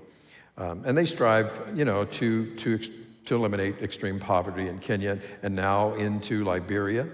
Um, 0.58 0.84
and 0.86 0.96
they 0.96 1.04
strive, 1.04 1.60
you 1.74 1.84
know, 1.84 2.04
to, 2.04 2.54
to, 2.56 2.78
to 3.26 3.34
eliminate 3.34 3.82
extreme 3.82 4.18
poverty 4.18 4.68
in 4.68 4.78
Kenya 4.78 5.18
and 5.42 5.54
now 5.54 5.94
into 5.94 6.44
Liberia 6.44 7.08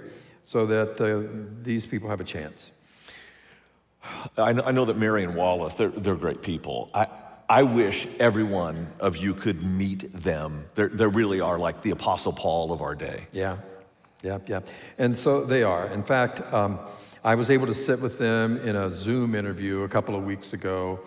so 0.44 0.66
that 0.66 1.01
uh, 1.01 1.29
these 1.62 1.87
people 1.87 2.09
have 2.09 2.20
a 2.20 2.25
chance. 2.25 2.70
I 4.37 4.53
know, 4.53 4.62
I 4.64 4.72
know 4.72 4.85
that 4.85 4.98
Mary 4.98 5.25
and 5.25 5.35
Wallace, 5.35 5.75
they're, 5.75 5.88
they're 5.88 6.16
great 6.16 6.42
people. 6.42 6.90
I, 6.92 7.07
I 7.48 7.62
wish 7.62 8.07
every 8.18 8.42
one 8.42 8.92
of 8.98 9.16
you 9.16 9.35
could 9.35 9.62
meet 9.62 10.12
them. 10.12 10.64
They 10.75 11.07
really 11.07 11.40
are 11.40 11.59
like 11.59 11.83
the 11.83 11.90
Apostle 11.90 12.33
Paul 12.33 12.72
of 12.72 12.83
our 12.83 12.94
day. 12.94 13.27
Yeah, 13.33 13.59
yeah, 14.22 14.38
yeah. 14.46 14.61
And 14.98 15.16
so 15.16 15.44
they 15.44 15.62
are. 15.62 15.87
In 15.87 16.03
fact, 16.03 16.40
um, 16.53 16.79
I 17.25 17.35
was 17.35 17.51
able 17.51 17.66
to 17.66 17.75
sit 17.75 18.01
with 18.01 18.18
them 18.18 18.59
in 18.59 18.75
a 18.75 18.90
Zoom 18.90 19.35
interview 19.35 19.83
a 19.83 19.88
couple 19.88 20.16
of 20.16 20.25
weeks 20.25 20.53
ago 20.53 21.01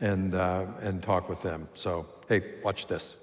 and, 0.00 0.34
uh, 0.34 0.66
and 0.80 1.02
talk 1.02 1.28
with 1.28 1.40
them. 1.40 1.68
So, 1.74 2.06
hey, 2.28 2.42
watch 2.62 2.86
this. 2.86 3.16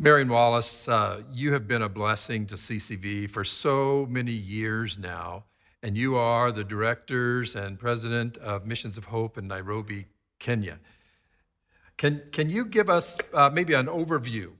Mary 0.00 0.22
and 0.22 0.30
Wallace, 0.30 0.86
uh, 0.86 1.22
you 1.28 1.52
have 1.52 1.66
been 1.66 1.82
a 1.82 1.88
blessing 1.88 2.46
to 2.46 2.54
CCV 2.54 3.28
for 3.28 3.42
so 3.42 4.06
many 4.08 4.30
years 4.30 4.96
now 4.96 5.42
and 5.82 5.96
you 5.96 6.14
are 6.14 6.52
the 6.52 6.62
directors 6.62 7.56
and 7.56 7.80
president 7.80 8.36
of 8.36 8.64
Missions 8.64 8.96
of 8.96 9.06
Hope 9.06 9.36
in 9.36 9.48
Nairobi, 9.48 10.06
Kenya. 10.38 10.78
Can, 11.96 12.22
can 12.30 12.48
you 12.48 12.64
give 12.64 12.88
us 12.88 13.18
uh, 13.34 13.50
maybe 13.50 13.74
an 13.74 13.86
overview 13.86 14.52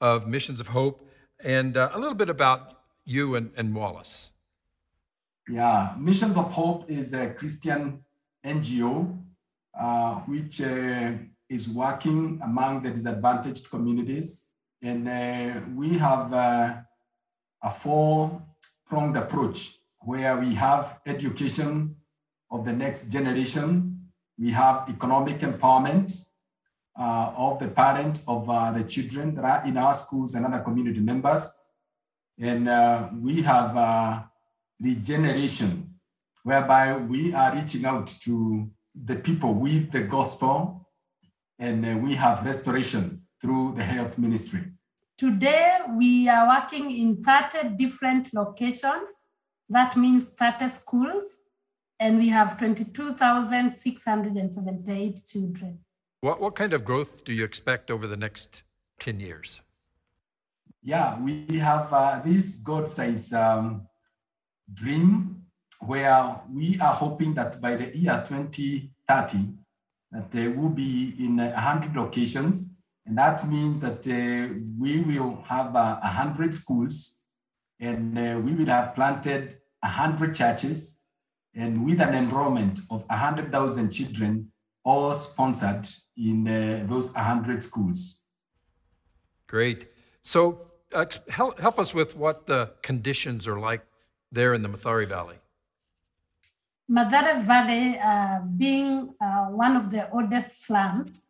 of 0.00 0.28
Missions 0.28 0.60
of 0.60 0.68
Hope 0.68 1.08
and 1.42 1.76
uh, 1.76 1.90
a 1.92 1.98
little 1.98 2.14
bit 2.14 2.28
about 2.28 2.78
you 3.04 3.34
and, 3.34 3.50
and 3.56 3.74
Wallace? 3.74 4.30
Yeah, 5.48 5.94
Missions 5.98 6.36
of 6.36 6.52
Hope 6.52 6.88
is 6.88 7.14
a 7.14 7.30
Christian 7.30 8.04
NGO 8.46 9.18
uh, 9.76 10.14
which 10.20 10.62
uh, 10.62 11.12
is 11.48 11.68
working 11.68 12.40
among 12.44 12.82
the 12.82 12.90
disadvantaged 12.90 13.68
communities. 13.70 14.53
And 14.84 15.08
uh, 15.08 15.62
we 15.74 15.96
have 15.96 16.30
uh, 16.30 16.74
a 17.62 17.70
four 17.70 18.42
pronged 18.86 19.16
approach 19.16 19.78
where 20.00 20.36
we 20.36 20.54
have 20.56 21.00
education 21.06 21.96
of 22.50 22.66
the 22.66 22.72
next 22.74 23.08
generation, 23.08 24.10
we 24.38 24.50
have 24.50 24.86
economic 24.90 25.38
empowerment 25.38 26.12
uh, 27.00 27.32
of 27.34 27.58
the 27.60 27.68
parents 27.68 28.28
of 28.28 28.50
uh, 28.50 28.72
the 28.72 28.84
children 28.84 29.34
that 29.36 29.44
are 29.46 29.66
in 29.66 29.78
our 29.78 29.94
schools 29.94 30.34
and 30.34 30.44
other 30.44 30.62
community 30.62 31.00
members. 31.00 31.58
And 32.38 32.68
uh, 32.68 33.08
we 33.18 33.40
have 33.40 33.74
uh, 33.74 34.22
regeneration 34.78 35.94
whereby 36.42 36.94
we 36.94 37.32
are 37.32 37.54
reaching 37.54 37.86
out 37.86 38.08
to 38.24 38.70
the 38.94 39.16
people 39.16 39.54
with 39.54 39.92
the 39.92 40.02
gospel. 40.02 40.86
And 41.58 42.02
we 42.02 42.16
have 42.16 42.44
restoration 42.44 43.23
through 43.44 43.74
the 43.76 43.84
health 43.84 44.16
ministry. 44.16 44.62
Today, 45.18 45.76
we 45.98 46.30
are 46.30 46.48
working 46.48 46.90
in 46.90 47.22
30 47.22 47.76
different 47.76 48.32
locations. 48.32 49.10
That 49.68 49.98
means 49.98 50.24
30 50.24 50.70
schools, 50.70 51.36
and 52.00 52.16
we 52.18 52.28
have 52.28 52.56
22,678 52.56 55.26
children. 55.26 55.80
What, 56.22 56.40
what 56.40 56.54
kind 56.54 56.72
of 56.72 56.86
growth 56.86 57.22
do 57.24 57.34
you 57.34 57.44
expect 57.44 57.90
over 57.90 58.06
the 58.06 58.16
next 58.16 58.62
10 59.00 59.20
years? 59.20 59.60
Yeah, 60.82 61.20
we 61.20 61.44
have 61.58 61.92
uh, 61.92 62.22
this 62.24 62.56
God 62.56 62.88
size 62.88 63.30
um, 63.34 63.86
dream 64.72 65.42
where 65.80 66.40
we 66.50 66.80
are 66.80 66.94
hoping 66.94 67.34
that 67.34 67.60
by 67.60 67.76
the 67.76 67.94
year 67.94 68.24
2030, 68.26 69.52
that 70.12 70.30
there 70.30 70.50
will 70.50 70.70
be 70.70 71.14
in 71.18 71.36
100 71.36 71.94
locations. 71.94 72.80
And 73.06 73.18
that 73.18 73.46
means 73.46 73.80
that 73.80 74.06
uh, 74.06 74.54
we 74.78 75.00
will 75.00 75.42
have 75.46 75.76
uh, 75.76 75.98
100 76.00 76.54
schools 76.54 77.20
and 77.78 78.18
uh, 78.18 78.40
we 78.42 78.52
will 78.54 78.66
have 78.66 78.94
planted 78.94 79.58
100 79.80 80.34
churches 80.34 81.00
and 81.54 81.84
with 81.84 82.00
an 82.00 82.14
enrollment 82.14 82.80
of 82.90 83.04
100,000 83.08 83.90
children, 83.90 84.50
all 84.84 85.12
sponsored 85.12 85.86
in 86.16 86.48
uh, 86.48 86.84
those 86.88 87.14
100 87.14 87.62
schools. 87.62 88.24
Great. 89.46 89.88
So 90.22 90.62
uh, 90.92 91.04
help, 91.28 91.60
help 91.60 91.78
us 91.78 91.94
with 91.94 92.16
what 92.16 92.46
the 92.46 92.72
conditions 92.82 93.46
are 93.46 93.60
like 93.60 93.82
there 94.32 94.54
in 94.54 94.62
the 94.62 94.68
Mathare 94.68 95.06
Valley. 95.06 95.36
Mathare 96.90 97.42
Valley, 97.42 97.98
uh, 97.98 98.40
being 98.56 99.14
uh, 99.20 99.46
one 99.46 99.76
of 99.76 99.90
the 99.90 100.10
oldest 100.10 100.64
slums, 100.64 101.28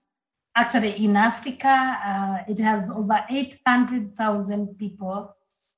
actually 0.56 1.04
in 1.04 1.16
Africa, 1.16 1.98
uh, 2.04 2.38
it 2.48 2.58
has 2.58 2.90
over 2.90 3.24
800,000 3.28 4.78
people 4.78 5.34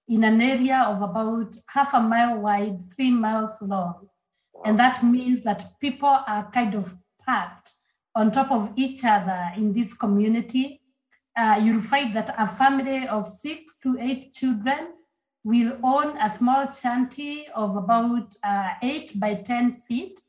in 0.08 0.24
an 0.24 0.40
area 0.40 0.84
of 0.86 1.02
about 1.02 1.56
half 1.68 1.94
a 1.94 2.00
mile 2.00 2.38
wide, 2.38 2.92
three 2.94 3.10
miles 3.10 3.60
long. 3.62 4.08
And 4.64 4.78
that 4.78 5.02
means 5.02 5.42
that 5.42 5.64
people 5.80 6.08
are 6.08 6.50
kind 6.52 6.74
of 6.74 6.94
packed 7.24 7.72
on 8.14 8.30
top 8.30 8.50
of 8.50 8.72
each 8.76 9.04
other 9.04 9.50
in 9.56 9.72
this 9.72 9.92
community. 9.92 10.80
Uh, 11.36 11.60
you'll 11.62 11.82
find 11.82 12.14
that 12.14 12.34
a 12.38 12.46
family 12.46 13.06
of 13.08 13.26
six 13.26 13.78
to 13.80 13.96
eight 14.00 14.32
children 14.32 14.92
will 15.44 15.78
own 15.82 16.16
a 16.18 16.30
small 16.30 16.68
shanty 16.70 17.46
of 17.54 17.76
about 17.76 18.34
uh, 18.42 18.70
eight 18.82 19.18
by 19.20 19.34
10 19.34 19.72
feet. 19.72 20.20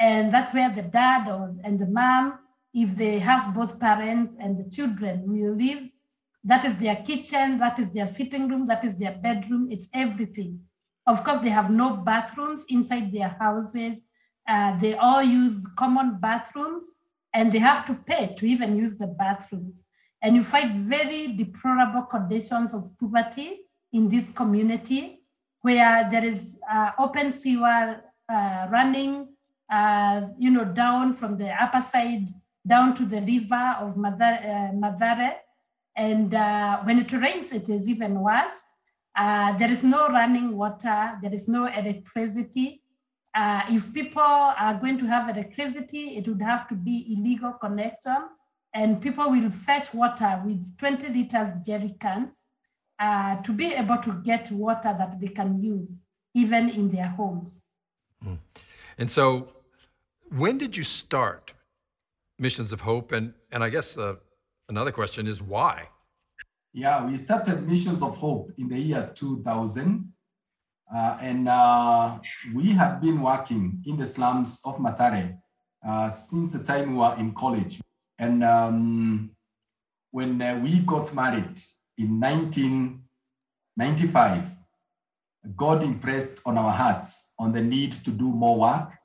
And 0.00 0.32
that's 0.32 0.52
where 0.52 0.70
the 0.70 0.82
dad 0.82 1.28
or, 1.28 1.54
and 1.64 1.78
the 1.78 1.86
mom, 1.86 2.38
if 2.82 2.94
they 2.94 3.18
have 3.18 3.54
both 3.54 3.80
parents 3.80 4.36
and 4.40 4.56
the 4.56 4.70
children, 4.70 5.24
will 5.26 5.54
live. 5.54 5.90
That 6.44 6.64
is 6.64 6.76
their 6.76 6.94
kitchen, 6.94 7.58
that 7.58 7.76
is 7.80 7.90
their 7.90 8.06
sitting 8.06 8.48
room, 8.48 8.68
that 8.68 8.84
is 8.84 8.96
their 8.96 9.16
bedroom, 9.26 9.66
it's 9.68 9.88
everything. 9.92 10.60
Of 11.04 11.24
course, 11.24 11.40
they 11.40 11.48
have 11.48 11.70
no 11.72 11.96
bathrooms 11.96 12.66
inside 12.68 13.10
their 13.10 13.30
houses. 13.40 14.06
Uh, 14.48 14.78
they 14.78 14.94
all 14.94 15.22
use 15.22 15.66
common 15.76 16.18
bathrooms 16.20 16.88
and 17.34 17.50
they 17.50 17.58
have 17.58 17.84
to 17.86 17.94
pay 17.94 18.34
to 18.36 18.46
even 18.46 18.76
use 18.76 18.96
the 18.96 19.08
bathrooms. 19.08 19.84
And 20.22 20.36
you 20.36 20.44
find 20.44 20.84
very 20.84 21.32
deplorable 21.36 22.02
conditions 22.02 22.72
of 22.72 22.96
poverty 23.00 23.60
in 23.92 24.08
this 24.08 24.30
community 24.30 25.22
where 25.62 26.08
there 26.10 26.24
is 26.24 26.60
uh, 26.70 26.92
open 26.98 27.32
sewer 27.32 27.96
uh, 28.32 28.66
running, 28.70 29.28
uh, 29.68 30.20
you 30.38 30.50
know, 30.50 30.64
down 30.64 31.14
from 31.14 31.36
the 31.36 31.50
upper 31.60 31.82
side 31.82 32.28
down 32.68 32.94
to 32.96 33.04
the 33.04 33.20
river 33.20 33.76
of 33.80 33.96
Mathare. 33.96 34.72
Mathare. 34.74 35.36
And 35.96 36.32
uh, 36.32 36.78
when 36.84 36.98
it 36.98 37.12
rains, 37.12 37.52
it 37.52 37.68
is 37.68 37.88
even 37.88 38.20
worse. 38.20 38.62
Uh, 39.16 39.56
there 39.58 39.70
is 39.70 39.82
no 39.82 40.06
running 40.08 40.56
water, 40.56 41.18
there 41.20 41.34
is 41.34 41.48
no 41.48 41.66
electricity. 41.66 42.80
Uh, 43.34 43.62
if 43.68 43.92
people 43.92 44.22
are 44.22 44.74
going 44.74 44.96
to 44.96 45.06
have 45.06 45.28
electricity, 45.28 46.16
it 46.16 46.28
would 46.28 46.40
have 46.40 46.68
to 46.68 46.76
be 46.76 47.16
illegal 47.16 47.52
connection, 47.52 48.16
and 48.72 49.00
people 49.00 49.28
will 49.28 49.50
fetch 49.50 49.92
water 49.92 50.40
with 50.44 50.78
20 50.78 51.08
liters 51.08 51.50
jerry 51.66 51.96
cans 51.98 52.42
uh, 53.00 53.42
to 53.42 53.52
be 53.52 53.74
able 53.74 53.96
to 53.98 54.12
get 54.22 54.50
water 54.52 54.94
that 54.96 55.20
they 55.20 55.28
can 55.28 55.60
use 55.60 56.00
even 56.34 56.68
in 56.68 56.88
their 56.88 57.08
homes. 57.08 57.62
Mm. 58.24 58.38
And 58.98 59.10
so, 59.10 59.48
when 60.30 60.58
did 60.58 60.76
you 60.76 60.84
start 60.84 61.52
Missions 62.38 62.72
of 62.72 62.80
Hope? 62.80 63.12
And, 63.12 63.34
and 63.50 63.64
I 63.64 63.68
guess 63.68 63.98
uh, 63.98 64.14
another 64.68 64.92
question 64.92 65.26
is 65.26 65.42
why? 65.42 65.88
Yeah, 66.72 67.04
we 67.04 67.16
started 67.16 67.68
Missions 67.68 68.02
of 68.02 68.16
Hope 68.16 68.52
in 68.58 68.68
the 68.68 68.78
year 68.78 69.10
2000. 69.14 70.12
Uh, 70.94 71.18
and 71.20 71.48
uh, 71.48 72.18
we 72.54 72.70
had 72.70 73.00
been 73.00 73.20
working 73.20 73.82
in 73.84 73.96
the 73.96 74.06
slums 74.06 74.60
of 74.64 74.78
Mathare 74.78 75.38
uh, 75.86 76.08
since 76.08 76.52
the 76.52 76.64
time 76.64 76.92
we 76.92 76.98
were 76.98 77.14
in 77.18 77.34
college. 77.34 77.80
And 78.18 78.42
um, 78.42 79.30
when 80.10 80.40
uh, 80.40 80.58
we 80.62 80.78
got 80.80 81.14
married, 81.14 81.60
in 81.98 82.18
1995, 82.20 84.56
God 85.56 85.82
impressed 85.82 86.40
on 86.46 86.56
our 86.56 86.70
hearts 86.70 87.32
on 87.38 87.52
the 87.52 87.60
need 87.60 87.92
to 87.92 88.10
do 88.10 88.28
more 88.28 88.58
work. 88.58 88.97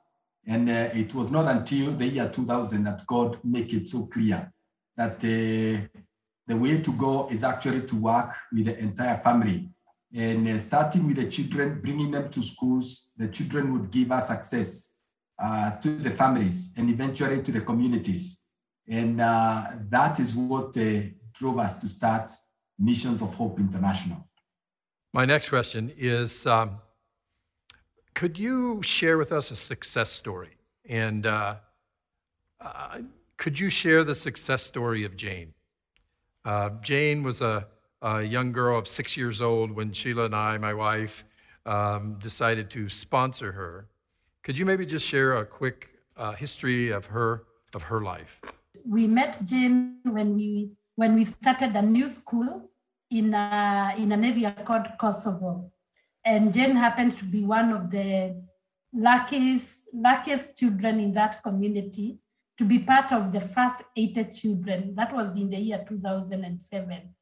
And 0.46 0.68
uh, 0.68 0.90
it 0.92 1.14
was 1.14 1.30
not 1.30 1.46
until 1.46 1.92
the 1.92 2.06
year 2.06 2.28
2000 2.28 2.84
that 2.84 3.06
God 3.06 3.38
made 3.42 3.72
it 3.72 3.88
so 3.88 4.06
clear 4.06 4.52
that 4.96 5.16
uh, 5.24 5.98
the 6.46 6.56
way 6.56 6.80
to 6.80 6.92
go 6.92 7.28
is 7.30 7.42
actually 7.42 7.82
to 7.82 7.96
work 7.96 8.34
with 8.52 8.66
the 8.66 8.78
entire 8.78 9.16
family. 9.16 9.70
And 10.14 10.46
uh, 10.46 10.58
starting 10.58 11.06
with 11.06 11.16
the 11.16 11.28
children, 11.28 11.80
bringing 11.80 12.10
them 12.10 12.28
to 12.30 12.42
schools, 12.42 13.12
the 13.16 13.28
children 13.28 13.72
would 13.72 13.90
give 13.90 14.12
us 14.12 14.30
access 14.30 15.02
uh, 15.42 15.72
to 15.78 15.96
the 15.98 16.10
families 16.10 16.74
and 16.76 16.90
eventually 16.90 17.42
to 17.42 17.50
the 17.50 17.60
communities. 17.60 18.44
And 18.88 19.20
uh, 19.20 19.70
that 19.88 20.20
is 20.20 20.34
what 20.34 20.76
uh, 20.76 21.00
drove 21.32 21.58
us 21.58 21.78
to 21.78 21.88
start 21.88 22.30
Missions 22.78 23.22
of 23.22 23.34
Hope 23.34 23.58
International. 23.58 24.28
My 25.12 25.24
next 25.24 25.48
question 25.48 25.92
is 25.96 26.46
um, 26.46 26.78
Could 28.14 28.38
you 28.38 28.80
share 28.82 29.18
with 29.18 29.32
us 29.32 29.50
a 29.50 29.56
success 29.56 30.10
story? 30.10 30.56
And 30.88 31.26
uh, 31.26 31.56
uh, 32.60 32.98
could 33.36 33.58
you 33.58 33.68
share 33.68 34.04
the 34.04 34.14
success 34.14 34.62
story 34.62 35.04
of 35.04 35.16
Jane? 35.16 35.52
Uh, 36.44 36.70
Jane 36.80 37.22
was 37.22 37.42
a, 37.42 37.66
a, 38.02 38.22
young 38.22 38.52
girl 38.52 38.78
of 38.78 38.86
six 38.86 39.16
years 39.16 39.40
old 39.40 39.72
when 39.72 39.92
Sheila 39.92 40.26
and 40.26 40.36
I, 40.36 40.58
my 40.58 40.74
wife, 40.74 41.24
um, 41.66 42.18
decided 42.20 42.70
to 42.70 42.88
sponsor 42.88 43.52
her. 43.52 43.88
Could 44.42 44.58
you 44.58 44.66
maybe 44.66 44.84
just 44.84 45.06
share 45.06 45.38
a 45.38 45.46
quick 45.46 45.88
uh, 46.16 46.32
history 46.32 46.90
of 46.90 47.06
her 47.06 47.44
of 47.74 47.82
her 47.84 48.02
life? 48.02 48.40
We 48.86 49.08
met 49.08 49.42
Jane 49.44 50.00
when 50.04 50.36
we 50.36 50.70
when 50.96 51.14
we 51.14 51.24
started 51.24 51.74
a 51.74 51.82
new 51.82 52.08
school 52.08 52.70
in, 53.10 53.34
a, 53.34 53.94
in 53.96 54.12
an 54.12 54.24
area 54.24 54.54
called 54.64 54.86
Kosovo. 55.00 55.70
And 56.24 56.52
Jane 56.52 56.76
happens 56.76 57.16
to 57.16 57.24
be 57.24 57.42
one 57.44 57.72
of 57.72 57.90
the 57.90 58.42
luckiest, 58.92 59.82
luckiest 59.92 60.56
children 60.56 61.00
in 61.00 61.12
that 61.14 61.42
community 61.42 62.18
to 62.58 62.64
be 62.64 62.78
part 62.78 63.12
of 63.12 63.32
the 63.32 63.40
first 63.40 63.76
80 63.96 64.24
children. 64.24 64.94
That 64.94 65.14
was 65.14 65.34
in 65.34 65.50
the 65.50 65.58
year 65.58 65.84
2007. 65.86 67.14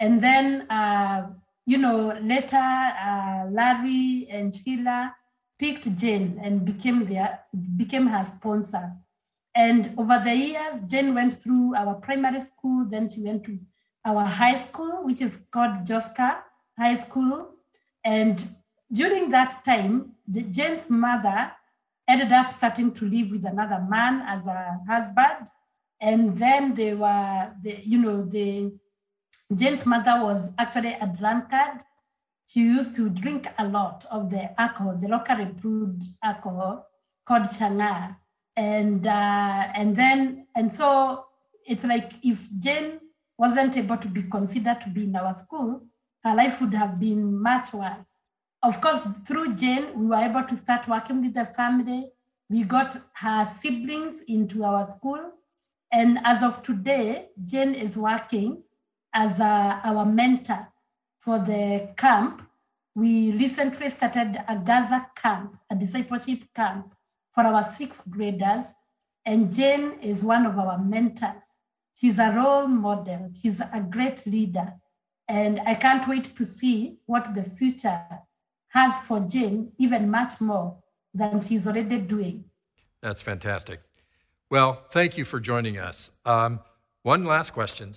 And 0.00 0.20
then, 0.20 0.62
uh, 0.70 1.28
you 1.66 1.78
know, 1.78 2.18
later 2.22 2.56
uh, 2.56 3.46
Larry 3.50 4.28
and 4.30 4.52
Sheila 4.54 5.14
picked 5.58 5.94
Jane 5.96 6.40
and 6.42 6.64
became 6.64 7.04
their 7.06 7.40
became 7.76 8.06
her 8.06 8.24
sponsor. 8.24 8.92
And 9.54 9.92
over 9.98 10.20
the 10.22 10.34
years, 10.34 10.82
Jane 10.88 11.14
went 11.14 11.42
through 11.42 11.74
our 11.74 11.94
primary 11.94 12.40
school, 12.40 12.86
then 12.88 13.10
she 13.10 13.22
went 13.24 13.44
to 13.44 13.58
our 14.04 14.24
high 14.24 14.56
school, 14.56 15.04
which 15.04 15.20
is 15.20 15.44
called 15.50 15.84
Joska 15.84 16.38
High 16.78 16.94
School. 16.94 17.57
And 18.14 18.36
during 18.90 19.28
that 19.28 19.62
time, 19.64 20.12
the 20.26 20.42
Jane's 20.56 20.88
mother 20.88 21.52
ended 22.08 22.32
up 22.32 22.50
starting 22.50 22.90
to 22.92 23.04
live 23.04 23.30
with 23.30 23.44
another 23.44 23.80
man 23.86 24.14
as 24.26 24.46
a 24.46 24.78
husband. 24.88 25.44
And 26.00 26.38
then 26.38 26.74
they 26.74 26.94
were, 26.94 27.52
the, 27.62 27.72
you 27.84 27.98
know, 27.98 28.24
the 28.24 28.72
Jane's 29.54 29.84
mother 29.84 30.14
was 30.22 30.50
actually 30.58 30.94
a 30.94 31.06
drunkard. 31.18 31.82
She 32.48 32.60
used 32.60 32.96
to 32.96 33.10
drink 33.10 33.46
a 33.58 33.68
lot 33.68 34.06
of 34.10 34.30
the 34.30 34.58
alcohol, 34.58 34.96
the 34.96 35.08
locally 35.08 35.44
brewed 35.44 36.02
alcohol 36.24 36.86
called 37.26 37.42
Chang'aa 37.42 38.16
and 38.56 39.06
uh, 39.06 39.68
and 39.74 39.94
then 39.94 40.46
and 40.56 40.74
so 40.74 41.26
it's 41.66 41.84
like 41.84 42.12
if 42.22 42.48
Jane 42.58 43.00
wasn't 43.36 43.76
able 43.76 43.98
to 43.98 44.08
be 44.08 44.22
considered 44.22 44.80
to 44.80 44.88
be 44.88 45.04
in 45.04 45.14
our 45.14 45.34
school, 45.36 45.86
her 46.24 46.34
life 46.34 46.60
would 46.60 46.74
have 46.74 46.98
been 46.98 47.40
much 47.40 47.72
worse. 47.72 48.14
of 48.62 48.80
course, 48.80 49.06
through 49.26 49.54
Jane, 49.54 49.98
we 49.98 50.06
were 50.06 50.16
able 50.16 50.42
to 50.42 50.56
start 50.56 50.88
working 50.88 51.22
with 51.22 51.34
the 51.34 51.46
family. 51.46 52.10
We 52.50 52.64
got 52.64 53.00
her 53.14 53.46
siblings 53.46 54.22
into 54.26 54.64
our 54.64 54.86
school. 54.86 55.20
And 55.92 56.18
as 56.24 56.42
of 56.42 56.62
today, 56.62 57.28
Jane 57.44 57.74
is 57.74 57.96
working 57.96 58.62
as 59.14 59.38
a, 59.40 59.80
our 59.84 60.04
mentor 60.04 60.68
for 61.18 61.38
the 61.38 61.90
camp. 61.96 62.42
We 62.94 63.32
recently 63.32 63.90
started 63.90 64.42
a 64.48 64.56
Gaza 64.56 65.06
camp, 65.14 65.56
a 65.70 65.76
discipleship 65.76 66.42
camp 66.54 66.94
for 67.32 67.44
our 67.44 67.64
sixth 67.64 68.02
graders. 68.10 68.66
And 69.24 69.52
Jane 69.52 69.98
is 70.02 70.24
one 70.24 70.46
of 70.46 70.58
our 70.58 70.78
mentors. 70.78 71.44
She's 71.94 72.18
a 72.18 72.32
role 72.32 72.66
model. 72.66 73.30
She's 73.40 73.60
a 73.60 73.86
great 73.88 74.26
leader. 74.26 74.74
And 75.28 75.60
I 75.66 75.74
can't 75.74 76.06
wait 76.08 76.36
to 76.36 76.44
see 76.46 76.98
what 77.06 77.34
the 77.34 77.42
future 77.42 78.02
has 78.68 78.94
for 79.06 79.20
Jane, 79.20 79.72
even 79.78 80.10
much 80.10 80.40
more 80.40 80.78
than 81.12 81.40
she's 81.40 81.66
already 81.66 81.98
doing. 81.98 82.44
That's 83.02 83.22
fantastic. 83.22 83.80
Well, 84.50 84.84
thank 84.90 85.18
you 85.18 85.24
for 85.24 85.40
joining 85.40 85.78
us. 85.78 86.10
Um, 86.24 86.60
one 87.02 87.24
last 87.24 87.50
question. 87.52 87.90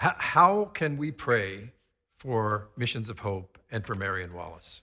H- 0.00 0.12
how 0.18 0.70
can 0.72 0.96
we 0.96 1.10
pray 1.10 1.72
for 2.16 2.68
Missions 2.76 3.08
of 3.08 3.20
Hope 3.20 3.58
and 3.70 3.84
for 3.84 3.94
Mary 3.94 4.22
and 4.22 4.32
Wallace? 4.32 4.82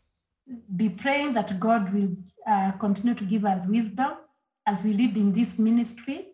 Be 0.75 0.89
praying 0.89 1.33
that 1.33 1.59
God 1.59 1.93
will 1.93 2.09
uh, 2.45 2.71
continue 2.73 3.15
to 3.15 3.23
give 3.23 3.45
us 3.45 3.67
wisdom 3.67 4.11
as 4.65 4.83
we 4.83 4.93
lead 4.93 5.15
in 5.15 5.31
this 5.33 5.57
ministry 5.57 6.27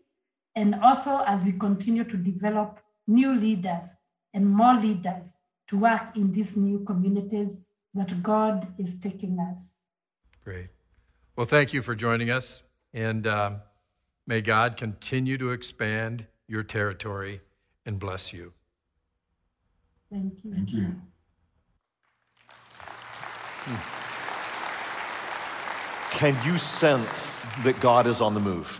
and 0.56 0.76
also 0.76 1.24
as 1.28 1.44
we 1.44 1.52
continue 1.52 2.04
to 2.04 2.18
develop 2.18 2.80
new 3.08 3.36
leaders 3.36 3.88
and 4.36 4.48
more 4.48 4.76
leaders 4.76 5.30
to 5.68 5.78
work 5.78 6.16
in 6.16 6.32
these 6.34 6.56
new 6.56 6.80
communities 6.80 7.66
that 7.94 8.22
God 8.22 8.68
is 8.78 9.00
taking 9.00 9.40
us. 9.40 9.76
Great. 10.44 10.68
Well, 11.36 11.48
thank 11.48 11.74
you 11.74 11.82
for 11.82 11.96
joining 11.96 12.30
us, 12.30 12.62
and 12.94 13.26
um, 13.26 13.62
may 14.28 14.42
God 14.42 14.78
continue 14.78 15.38
to 15.38 15.50
expand 15.50 16.28
your 16.48 16.62
territory 16.62 17.42
and 17.86 17.98
bless 17.98 18.34
you. 18.34 18.54
Thank 20.12 20.44
you. 20.44 20.54
Thank 20.54 20.74
you. 20.74 20.96
Can 26.12 26.38
you 26.46 26.58
sense 26.58 27.46
that 27.64 27.80
God 27.80 28.06
is 28.06 28.22
on 28.22 28.34
the 28.34 28.40
move? 28.40 28.80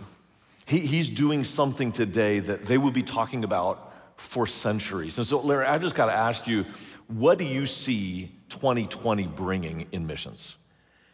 He, 0.66 0.78
he's 0.78 1.10
doing 1.10 1.44
something 1.44 1.92
today 1.92 2.38
that 2.40 2.66
they 2.66 2.78
will 2.78 2.90
be 2.90 3.02
talking 3.02 3.42
about 3.42 3.85
for 4.16 4.46
centuries. 4.46 5.18
And 5.18 5.26
so, 5.26 5.40
Larry, 5.40 5.66
I've 5.66 5.82
just 5.82 5.94
got 5.94 6.06
to 6.06 6.12
ask 6.12 6.46
you 6.46 6.64
what 7.08 7.38
do 7.38 7.44
you 7.44 7.66
see 7.66 8.32
2020 8.48 9.26
bringing 9.28 9.86
in 9.92 10.06
missions? 10.06 10.56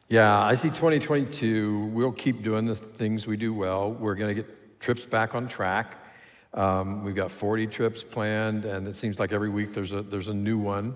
Yeah, 0.09 0.41
I 0.41 0.55
see 0.55 0.69
2022. 0.69 1.87
We'll 1.87 2.13
keep 2.13 2.43
doing 2.43 2.67
the 2.67 2.75
things 2.75 3.27
we 3.27 3.37
do 3.37 3.53
well. 3.53 3.93
We're 3.93 4.15
going 4.15 4.35
to 4.35 4.43
get 4.43 4.81
trips 4.81 5.05
back 5.05 5.35
on 5.35 5.49
track. 5.49 5.99
Um, 6.55 7.05
we've 7.05 7.15
got 7.15 7.31
40 7.31 7.67
trips 7.69 8.03
planned, 8.03 8.65
and 8.65 8.87
it 8.87 8.97
seems 8.97 9.19
like 9.19 9.33
every 9.33 9.49
week 9.49 9.73
there's 9.73 9.93
a, 9.93 10.03
there's 10.03 10.29
a 10.29 10.35
new 10.35 10.59
one 10.59 10.95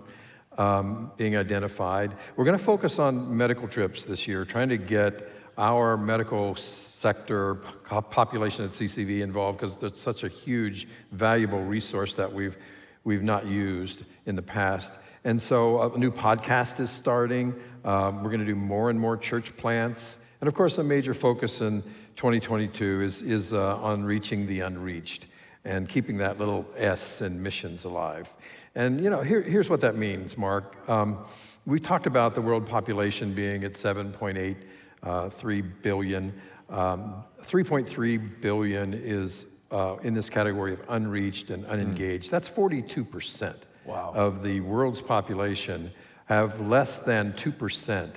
um, 0.59 1.13
being 1.17 1.37
identified. 1.37 2.15
We're 2.37 2.45
going 2.45 2.59
to 2.59 2.65
focus 2.65 2.99
on 2.99 3.35
medical 3.37 3.69
trips 3.69 4.05
this 4.05 4.29
year, 4.29 4.45
trying 4.45 4.69
to 4.69 4.77
get 4.77 5.31
our 5.59 5.97
medical 5.97 6.55
sector 6.57 7.57
population 7.87 8.65
at 8.65 8.71
CCV 8.71 9.21
involved 9.21 9.59
because 9.59 9.77
that's 9.77 10.01
such 10.01 10.25
a 10.25 10.29
huge, 10.29 10.89
valuable 11.13 11.63
resource 11.63 12.15
that 12.15 12.33
we've, 12.33 12.57
we've 13.05 13.23
not 13.23 13.47
used 13.47 14.05
in 14.27 14.37
the 14.37 14.43
past. 14.43 14.93
And 15.25 15.41
so 15.41 15.93
a 15.93 15.99
new 15.99 16.11
podcast 16.11 16.79
is 16.81 16.91
starting. 16.91 17.55
Um, 17.85 18.23
we're 18.23 18.31
going 18.31 18.41
to 18.41 18.47
do 18.47 18.55
more 18.55 18.91
and 18.91 19.01
more 19.01 19.17
church 19.17 19.57
plants. 19.57 20.19
And 20.41 20.49
of 20.49 20.55
course, 20.55 20.79
a 20.79 20.85
major 20.85 21.15
focus 21.15 21.61
in 21.61 21.83
2022 22.17 23.03
is, 23.03 23.23
is 23.23 23.53
uh, 23.53 23.77
on 23.79 24.05
reaching 24.05 24.47
the 24.47 24.61
unreached 24.61 25.27
and 25.65 25.89
keeping 25.89 26.19
that 26.19 26.39
little 26.39 26.67
S 26.77 27.21
in 27.23 27.43
missions 27.43 27.85
alive. 27.85 28.33
And, 28.75 29.03
you 29.03 29.11
know, 29.11 29.23
here, 29.23 29.43
here's 29.43 29.71
what 29.71 29.81
that 29.81 29.97
means, 29.97 30.37
Mark. 30.37 30.89
Um, 30.89 31.19
we 31.65 31.81
talked 31.81 32.07
about 32.07 32.35
the 32.35 32.43
world 32.43 32.67
population 32.67 33.33
being 33.33 33.65
at 33.65 33.73
7.8 33.73 34.57
uh, 35.03 35.29
3 35.29 35.61
billion. 35.61 36.33
Um, 36.69 37.23
3.3 37.43 38.41
billion 38.41 38.95
is 38.95 39.47
uh, 39.71 39.97
in 40.03 40.15
this 40.15 40.31
category 40.31 40.73
of 40.73 40.81
unreached 40.89 41.51
and 41.51 41.65
hmm. 41.65 41.71
unengaged. 41.71 42.29
Mm. 42.29 42.31
That's 42.31 42.51
42% 42.51 43.55
wow. 43.85 44.13
of 44.15 44.43
the 44.43 44.61
world's 44.61 45.01
population 45.01 45.93
have 46.27 46.61
less 46.61 46.99
than 46.99 47.33
2% 47.35 48.11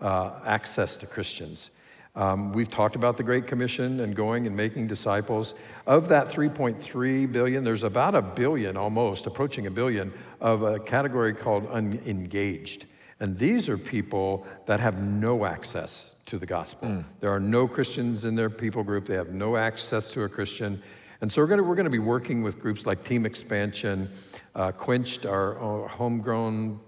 uh, 0.00 0.30
access 0.44 0.96
to 0.98 1.06
Christians. 1.06 1.70
Um, 2.14 2.52
we've 2.52 2.70
talked 2.70 2.96
about 2.96 3.18
the 3.18 3.22
Great 3.22 3.46
Commission 3.46 4.00
and 4.00 4.16
going 4.16 4.46
and 4.46 4.56
making 4.56 4.86
disciples. 4.86 5.52
Of 5.86 6.08
that 6.08 6.28
3.3 6.28 7.30
billion, 7.30 7.62
there's 7.62 7.82
about 7.82 8.14
a 8.14 8.22
billion 8.22 8.76
almost, 8.76 9.26
approaching 9.26 9.66
a 9.66 9.70
billion, 9.70 10.12
of 10.40 10.62
a 10.62 10.78
category 10.78 11.34
called 11.34 11.66
unengaged. 11.66 12.86
And 13.18 13.38
these 13.38 13.68
are 13.68 13.78
people 13.78 14.46
that 14.66 14.80
have 14.80 14.98
no 14.98 15.46
access 15.46 16.14
to 16.26 16.38
the 16.38 16.46
gospel. 16.46 16.88
Mm. 16.88 17.04
There 17.20 17.30
are 17.30 17.40
no 17.40 17.66
Christians 17.66 18.24
in 18.24 18.34
their 18.34 18.50
people 18.50 18.84
group, 18.84 19.06
they 19.06 19.14
have 19.14 19.30
no 19.30 19.56
access 19.56 20.10
to 20.10 20.24
a 20.24 20.28
Christian. 20.28 20.82
And 21.22 21.32
so 21.32 21.40
we're 21.40 21.46
going 21.46 21.58
to, 21.58 21.64
we're 21.64 21.76
going 21.76 21.84
to 21.84 21.90
be 21.90 21.98
working 21.98 22.42
with 22.42 22.60
groups 22.60 22.84
like 22.84 23.04
Team 23.04 23.24
Expansion, 23.24 24.10
uh, 24.54 24.72
Quenched, 24.72 25.24
our, 25.24 25.58
our, 25.58 25.88
homegrown 25.88 26.78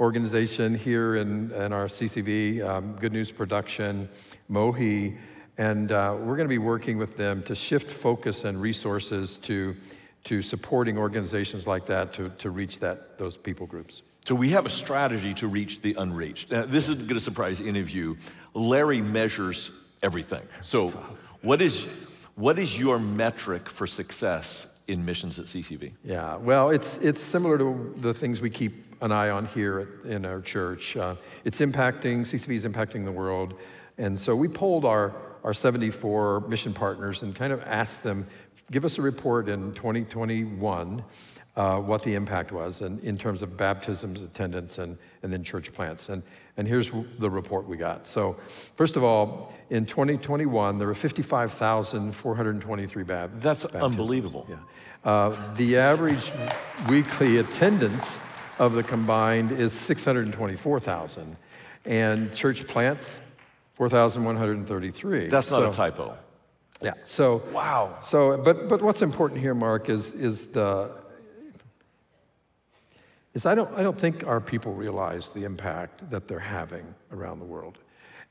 organization 0.00 0.74
here 0.74 1.16
in, 1.16 1.52
in 1.52 1.72
our 1.74 1.86
CCV, 1.86 2.64
um, 2.66 2.96
Good 2.96 3.12
News 3.12 3.30
Production, 3.30 4.08
Mohi, 4.48 5.18
and 5.58 5.92
uh, 5.92 6.14
we're 6.18 6.36
going 6.36 6.48
to 6.48 6.48
be 6.48 6.58
working 6.58 6.96
with 6.96 7.16
them 7.16 7.42
to 7.44 7.54
shift 7.54 7.90
focus 7.90 8.44
and 8.44 8.60
resources 8.60 9.36
to, 9.38 9.76
to 10.24 10.40
supporting 10.40 10.96
organizations 10.96 11.66
like 11.66 11.86
that 11.86 12.14
to, 12.14 12.30
to 12.38 12.50
reach 12.50 12.80
that, 12.80 13.18
those 13.18 13.36
people 13.36 13.66
groups. 13.66 14.02
So 14.26 14.34
we 14.34 14.50
have 14.50 14.66
a 14.66 14.70
strategy 14.70 15.34
to 15.34 15.46
reach 15.46 15.82
the 15.82 15.94
unreached. 15.94 16.50
Now, 16.50 16.66
this 16.66 16.88
isn't 16.88 17.06
going 17.06 17.16
to 17.16 17.20
surprise 17.20 17.60
any 17.60 17.78
of 17.78 17.90
you. 17.90 18.18
Larry 18.54 19.00
measures 19.00 19.70
everything. 20.02 20.42
So, 20.62 20.88
what 21.42 21.62
is 21.62 21.86
what 22.34 22.58
is 22.58 22.76
your 22.78 22.98
metric 22.98 23.70
for 23.70 23.86
success 23.86 24.80
in 24.88 25.04
missions 25.04 25.38
at 25.38 25.46
CCV? 25.46 25.92
Yeah, 26.04 26.36
well, 26.36 26.70
it's, 26.70 26.98
it's 26.98 27.20
similar 27.20 27.56
to 27.56 27.94
the 27.98 28.12
things 28.12 28.40
we 28.40 28.50
keep 28.50 29.00
an 29.00 29.12
eye 29.12 29.30
on 29.30 29.46
here 29.46 29.80
at, 30.04 30.10
in 30.10 30.26
our 30.26 30.40
church. 30.40 30.96
Uh, 30.96 31.14
it's 31.44 31.60
impacting, 31.60 32.22
CCV 32.22 32.56
is 32.56 32.66
impacting 32.66 33.04
the 33.04 33.12
world. 33.12 33.54
And 33.96 34.20
so 34.20 34.36
we 34.36 34.48
polled 34.48 34.84
our, 34.84 35.14
our 35.44 35.54
74 35.54 36.40
mission 36.40 36.74
partners 36.74 37.22
and 37.22 37.34
kind 37.34 37.54
of 37.54 37.62
asked 37.62 38.02
them, 38.02 38.26
give 38.70 38.84
us 38.84 38.98
a 38.98 39.02
report 39.02 39.48
in 39.48 39.72
2021 39.72 41.02
uh, 41.56 41.78
what 41.78 42.02
the 42.02 42.14
impact 42.14 42.52
was 42.52 42.82
and 42.82 43.00
in 43.00 43.16
terms 43.16 43.40
of 43.42 43.56
baptisms, 43.56 44.22
attendance, 44.22 44.76
and, 44.78 44.98
and 45.22 45.32
then 45.32 45.42
church 45.42 45.72
plants. 45.72 46.10
And, 46.10 46.22
and 46.56 46.68
here's 46.68 46.92
the 47.18 47.30
report 47.30 47.66
we 47.66 47.78
got. 47.78 48.06
So, 48.06 48.36
first 48.76 48.94
of 48.96 49.04
all, 49.04 49.52
in 49.70 49.86
2021, 49.86 50.78
there 50.78 50.86
were 50.86 50.94
55,423 50.94 53.04
baptisms. 53.04 53.42
That's 53.42 53.64
unbelievable. 53.74 54.46
Yeah. 54.48 54.58
Uh, 55.04 55.34
the 55.54 55.78
average 55.78 56.30
weekly 56.88 57.38
attendance 57.38 58.18
of 58.58 58.74
the 58.74 58.82
combined 58.82 59.52
is 59.52 59.72
624,000. 59.72 61.36
And 61.84 62.34
church 62.34 62.66
plants, 62.66 63.20
4,133. 63.74 65.28
That's 65.28 65.50
not 65.50 65.58
so, 65.58 65.68
a 65.68 65.72
typo. 65.72 66.16
Yeah. 66.82 66.92
So 67.04 67.42
wow. 67.52 67.98
So, 68.02 68.36
but 68.36 68.68
but 68.68 68.82
what's 68.82 69.00
important 69.00 69.40
here, 69.40 69.54
Mark, 69.54 69.88
is 69.88 70.12
is 70.12 70.48
the 70.48 70.90
is 73.36 73.44
I 73.44 73.54
don't, 73.54 73.70
I 73.78 73.82
don't 73.82 74.00
think 74.00 74.26
our 74.26 74.40
people 74.40 74.72
realize 74.72 75.28
the 75.28 75.44
impact 75.44 76.08
that 76.10 76.26
they're 76.26 76.38
having 76.38 76.94
around 77.12 77.38
the 77.38 77.44
world. 77.44 77.76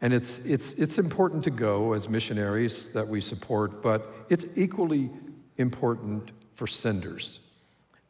And 0.01 0.11
it's, 0.11 0.39
it's, 0.39 0.73
it's 0.73 0.97
important 0.97 1.43
to 1.43 1.51
go 1.51 1.93
as 1.93 2.09
missionaries 2.09 2.87
that 2.93 3.07
we 3.07 3.21
support, 3.21 3.83
but 3.83 4.11
it's 4.29 4.45
equally 4.55 5.11
important 5.57 6.31
for 6.55 6.65
senders. 6.65 7.39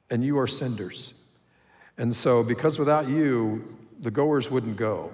And 0.09 0.23
you 0.23 0.39
are 0.39 0.47
senders. 0.47 1.13
And 1.97 2.15
so, 2.15 2.43
because 2.43 2.79
without 2.79 3.09
you, 3.09 3.77
the 3.99 4.09
goers 4.09 4.49
wouldn't 4.49 4.77
go. 4.77 5.11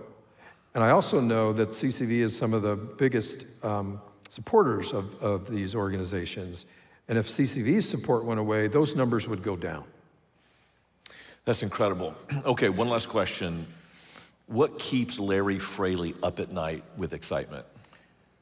And 0.75 0.83
I 0.83 0.91
also 0.91 1.19
know 1.19 1.51
that 1.51 1.69
CCV 1.69 2.19
is 2.19 2.37
some 2.37 2.53
of 2.53 2.61
the 2.61 2.75
biggest 2.75 3.45
um, 3.63 3.99
supporters 4.29 4.93
of, 4.93 5.19
of 5.19 5.49
these 5.49 5.73
organizations. 5.73 6.67
And 7.07 7.17
if 7.17 7.27
CCV's 7.27 7.89
support 7.89 8.23
went 8.23 8.39
away, 8.39 8.67
those 8.67 8.95
numbers 8.95 9.27
would 9.27 9.41
go 9.41 9.55
down. 9.55 9.85
That's 11.45 11.63
incredible. 11.63 12.15
Okay, 12.45 12.69
one 12.69 12.89
last 12.89 13.09
question. 13.09 13.67
What 14.47 14.79
keeps 14.79 15.19
Larry 15.19 15.59
Fraley 15.59 16.15
up 16.21 16.39
at 16.39 16.51
night 16.51 16.83
with 16.97 17.13
excitement? 17.13 17.65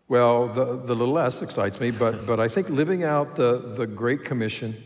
Well, 0.08 0.48
the, 0.48 0.66
the 0.78 0.96
little 0.96 1.14
less 1.14 1.42
excites 1.42 1.80
me, 1.80 1.92
but, 1.92 2.26
but 2.26 2.40
I 2.40 2.48
think 2.48 2.70
living 2.70 3.04
out 3.04 3.36
the, 3.36 3.74
the 3.78 3.86
Great 3.86 4.26
Commission, 4.26 4.84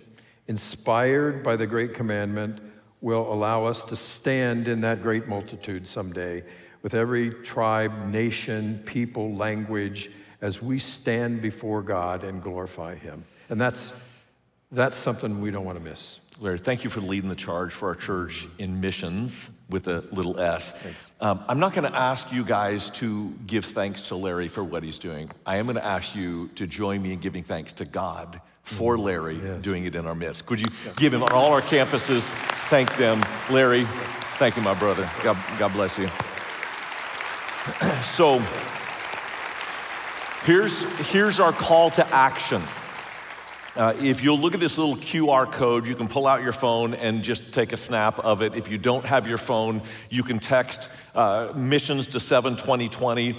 inspired 0.47 1.43
by 1.43 1.55
the 1.55 1.65
Great 1.65 1.93
Commandment, 1.93 2.59
will 2.99 3.31
allow 3.31 3.65
us 3.65 3.83
to 3.85 3.95
stand 3.95 4.67
in 4.67 4.81
that 4.81 5.01
great 5.01 5.27
multitude 5.27 5.87
someday 5.87 6.43
with 6.81 6.93
every 6.93 7.29
tribe, 7.29 8.09
nation, 8.09 8.81
people, 8.85 9.33
language, 9.35 10.11
as 10.41 10.61
we 10.61 10.77
stand 10.77 11.41
before 11.41 11.81
God 11.81 12.25
and 12.25 12.43
glorify 12.43 12.95
Him. 12.95 13.23
And 13.49 13.59
that's, 13.59 13.93
that's 14.71 14.97
something 14.97 15.39
we 15.39 15.51
don't 15.51 15.65
want 15.65 15.77
to 15.77 15.83
miss. 15.83 16.19
Larry, 16.43 16.59
thank 16.59 16.83
you 16.83 16.89
for 16.89 16.99
leading 16.99 17.29
the 17.29 17.37
charge 17.37 17.71
for 17.71 17.87
our 17.87 17.95
church 17.95 18.49
in 18.59 18.81
missions 18.81 19.63
with 19.69 19.87
a 19.87 20.03
little 20.11 20.37
s. 20.37 20.75
Um, 21.21 21.41
I'm 21.47 21.57
not 21.57 21.73
going 21.73 21.89
to 21.89 21.97
ask 21.97 22.33
you 22.33 22.43
guys 22.43 22.89
to 22.89 23.29
give 23.47 23.63
thanks 23.63 24.09
to 24.09 24.17
Larry 24.17 24.49
for 24.49 24.61
what 24.61 24.83
he's 24.83 24.97
doing. 24.97 25.31
I 25.45 25.55
am 25.55 25.67
going 25.67 25.77
to 25.77 25.85
ask 25.85 26.13
you 26.13 26.49
to 26.55 26.67
join 26.67 27.01
me 27.01 27.13
in 27.13 27.19
giving 27.19 27.43
thanks 27.43 27.71
to 27.73 27.85
God 27.85 28.41
for 28.63 28.95
mm-hmm. 28.95 29.05
Larry 29.05 29.35
yes. 29.37 29.61
doing 29.61 29.85
it 29.85 29.95
in 29.95 30.05
our 30.05 30.15
midst. 30.15 30.45
Could 30.45 30.59
you 30.59 30.67
give 30.97 31.13
him 31.13 31.23
on 31.23 31.31
all 31.31 31.53
our 31.53 31.61
campuses? 31.61 32.27
Thank 32.67 32.93
them. 32.97 33.23
Larry, 33.49 33.85
thank 34.37 34.57
you, 34.57 34.63
my 34.63 34.73
brother. 34.73 35.09
God, 35.23 35.37
God 35.57 35.71
bless 35.71 35.97
you. 35.97 36.07
so 38.03 38.39
here's, 40.43 40.83
here's 41.09 41.39
our 41.39 41.53
call 41.53 41.89
to 41.91 42.05
action. 42.13 42.61
Uh, 43.75 43.91
if 43.99 44.23
you'll 44.23 44.37
look 44.37 44.53
at 44.53 44.59
this 44.59 44.77
little 44.77 44.95
QR 44.95 45.51
code, 45.51 45.87
you 45.87 45.95
can 45.95 46.07
pull 46.07 46.27
out 46.27 46.43
your 46.43 46.53
phone 46.53 46.93
and 46.93 47.23
just 47.23 47.51
take 47.51 47.73
a 47.73 47.77
snap 47.77 48.19
of 48.19 48.43
it. 48.43 48.55
If 48.55 48.69
you 48.69 48.77
don't 48.77 49.03
have 49.05 49.27
your 49.27 49.39
phone, 49.39 49.81
you 50.11 50.21
can 50.21 50.37
text 50.37 50.91
uh, 51.15 51.53
missions 51.55 52.05
to 52.07 52.19
72020. 52.19 53.35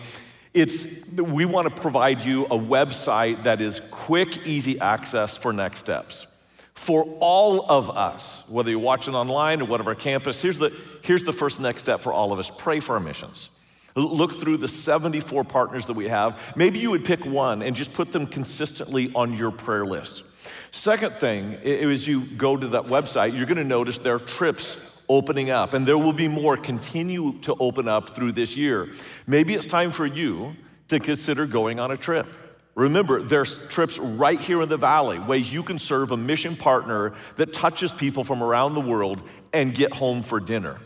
It's, 0.52 1.12
we 1.12 1.44
want 1.44 1.68
to 1.68 1.80
provide 1.80 2.22
you 2.22 2.46
a 2.46 2.58
website 2.58 3.44
that 3.44 3.60
is 3.60 3.78
quick, 3.92 4.44
easy 4.44 4.80
access 4.80 5.36
for 5.36 5.52
next 5.52 5.80
steps. 5.80 6.26
For 6.74 7.04
all 7.20 7.70
of 7.70 7.96
us, 7.96 8.48
whether 8.48 8.70
you're 8.70 8.80
watching 8.80 9.14
online 9.14 9.62
or 9.62 9.66
whatever 9.66 9.94
campus, 9.94 10.42
here's 10.42 10.58
the, 10.58 10.76
here's 11.02 11.22
the 11.22 11.32
first 11.32 11.60
next 11.60 11.80
step 11.80 12.00
for 12.00 12.12
all 12.12 12.32
of 12.32 12.40
us 12.40 12.50
pray 12.50 12.80
for 12.80 12.94
our 12.94 13.00
missions. 13.00 13.50
Look 13.96 14.32
through 14.32 14.56
the 14.56 14.68
74 14.68 15.44
partners 15.44 15.86
that 15.86 15.92
we 15.94 16.08
have. 16.08 16.40
Maybe 16.56 16.80
you 16.80 16.90
would 16.90 17.04
pick 17.04 17.24
one 17.24 17.62
and 17.62 17.76
just 17.76 17.92
put 17.92 18.10
them 18.10 18.26
consistently 18.26 19.12
on 19.14 19.34
your 19.34 19.52
prayer 19.52 19.86
list. 19.86 20.24
Second 20.72 21.12
thing, 21.12 21.54
as 21.54 22.08
you 22.08 22.22
go 22.22 22.56
to 22.56 22.66
that 22.68 22.84
website, 22.84 23.36
you're 23.36 23.46
going 23.46 23.58
to 23.58 23.64
notice 23.64 23.98
there 23.98 24.16
are 24.16 24.18
trips 24.18 24.90
opening 25.08 25.50
up, 25.50 25.74
and 25.74 25.86
there 25.86 25.98
will 25.98 26.12
be 26.12 26.26
more 26.26 26.56
continue 26.56 27.38
to 27.40 27.54
open 27.60 27.86
up 27.86 28.10
through 28.10 28.32
this 28.32 28.56
year. 28.56 28.88
Maybe 29.26 29.54
it's 29.54 29.66
time 29.66 29.92
for 29.92 30.06
you 30.06 30.56
to 30.88 30.98
consider 30.98 31.46
going 31.46 31.78
on 31.78 31.90
a 31.90 31.96
trip. 31.96 32.26
Remember, 32.74 33.22
there's 33.22 33.68
trips 33.68 33.98
right 33.98 34.40
here 34.40 34.60
in 34.62 34.68
the 34.68 34.76
valley, 34.76 35.20
ways 35.20 35.52
you 35.52 35.62
can 35.62 35.78
serve 35.78 36.10
a 36.10 36.16
mission 36.16 36.56
partner 36.56 37.14
that 37.36 37.52
touches 37.52 37.92
people 37.92 38.24
from 38.24 38.42
around 38.42 38.74
the 38.74 38.80
world 38.80 39.22
and 39.52 39.74
get 39.74 39.92
home 39.92 40.22
for 40.22 40.40
dinner. 40.40 40.80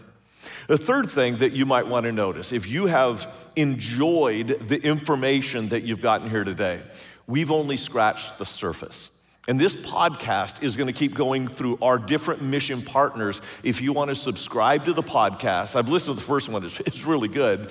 The 0.69 0.77
third 0.77 1.09
thing 1.09 1.39
that 1.39 1.53
you 1.53 1.65
might 1.65 1.87
want 1.87 2.05
to 2.05 2.13
notice 2.13 2.53
if 2.53 2.69
you 2.69 2.87
have 2.87 3.35
enjoyed 3.57 4.49
the 4.69 4.77
information 4.77 5.71
that 5.71 5.83
you've 5.83 6.03
gotten 6.03 6.29
here 6.29 6.45
today, 6.45 6.83
we've 7.27 7.51
only 7.51 7.79
scratched 7.79 8.37
the 8.37 8.45
surface. 8.45 9.11
And 9.49 9.59
this 9.59 9.75
podcast 9.75 10.63
is 10.63 10.77
going 10.77 10.89
to 10.89 10.93
keep 10.93 11.15
going 11.15 11.49
through 11.49 11.79
our 11.81 11.99
different 11.99 12.43
mission 12.43 12.83
partners. 12.83 13.41
If 13.63 13.81
you 13.81 13.95
want 13.95 14.11
to 14.11 14.15
subscribe 14.15 14.85
to 14.85 14.93
the 14.93 15.03
podcast, 15.03 15.75
I've 15.75 15.89
listened 15.89 16.19
to 16.19 16.21
the 16.21 16.29
first 16.29 16.51
one, 16.51 16.63
it's, 16.63 16.81
it's 16.81 17.07
really 17.07 17.29
good. 17.29 17.71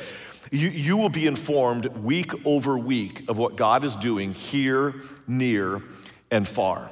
You, 0.50 0.70
you 0.70 0.98
will 0.98 1.10
be 1.10 1.28
informed 1.28 1.86
week 1.98 2.32
over 2.48 2.80
week 2.80 3.30
of 3.30 3.38
what 3.38 3.58
God 3.58 3.86
is 3.86 3.96
doing 3.96 4.34
here, 4.34 4.96
near, 5.28 5.84
and 6.32 6.48
far. 6.48 6.90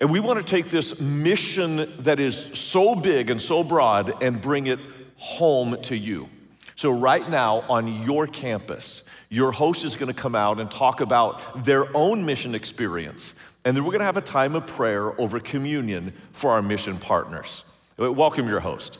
And 0.00 0.12
we 0.12 0.20
want 0.20 0.38
to 0.38 0.46
take 0.46 0.66
this 0.66 1.00
mission 1.00 1.92
that 2.04 2.20
is 2.20 2.36
so 2.56 2.94
big 2.94 3.30
and 3.30 3.42
so 3.42 3.64
broad 3.64 4.22
and 4.22 4.40
bring 4.40 4.68
it 4.68 4.78
home 5.16 5.80
to 5.82 5.96
you. 5.96 6.28
So, 6.76 6.90
right 6.90 7.28
now 7.28 7.60
on 7.68 8.02
your 8.04 8.26
campus, 8.26 9.04
your 9.28 9.52
host 9.52 9.84
is 9.84 9.94
going 9.94 10.12
to 10.12 10.18
come 10.18 10.34
out 10.34 10.58
and 10.58 10.70
talk 10.70 11.00
about 11.00 11.64
their 11.64 11.94
own 11.96 12.26
mission 12.26 12.54
experience. 12.54 13.38
And 13.64 13.76
then 13.76 13.84
we're 13.84 13.92
going 13.92 14.00
to 14.00 14.06
have 14.06 14.16
a 14.16 14.22
time 14.22 14.54
of 14.54 14.66
prayer 14.66 15.18
over 15.20 15.40
communion 15.40 16.12
for 16.32 16.50
our 16.50 16.62
mission 16.62 16.98
partners. 16.98 17.64
Welcome 17.96 18.48
your 18.48 18.60
host. 18.60 18.98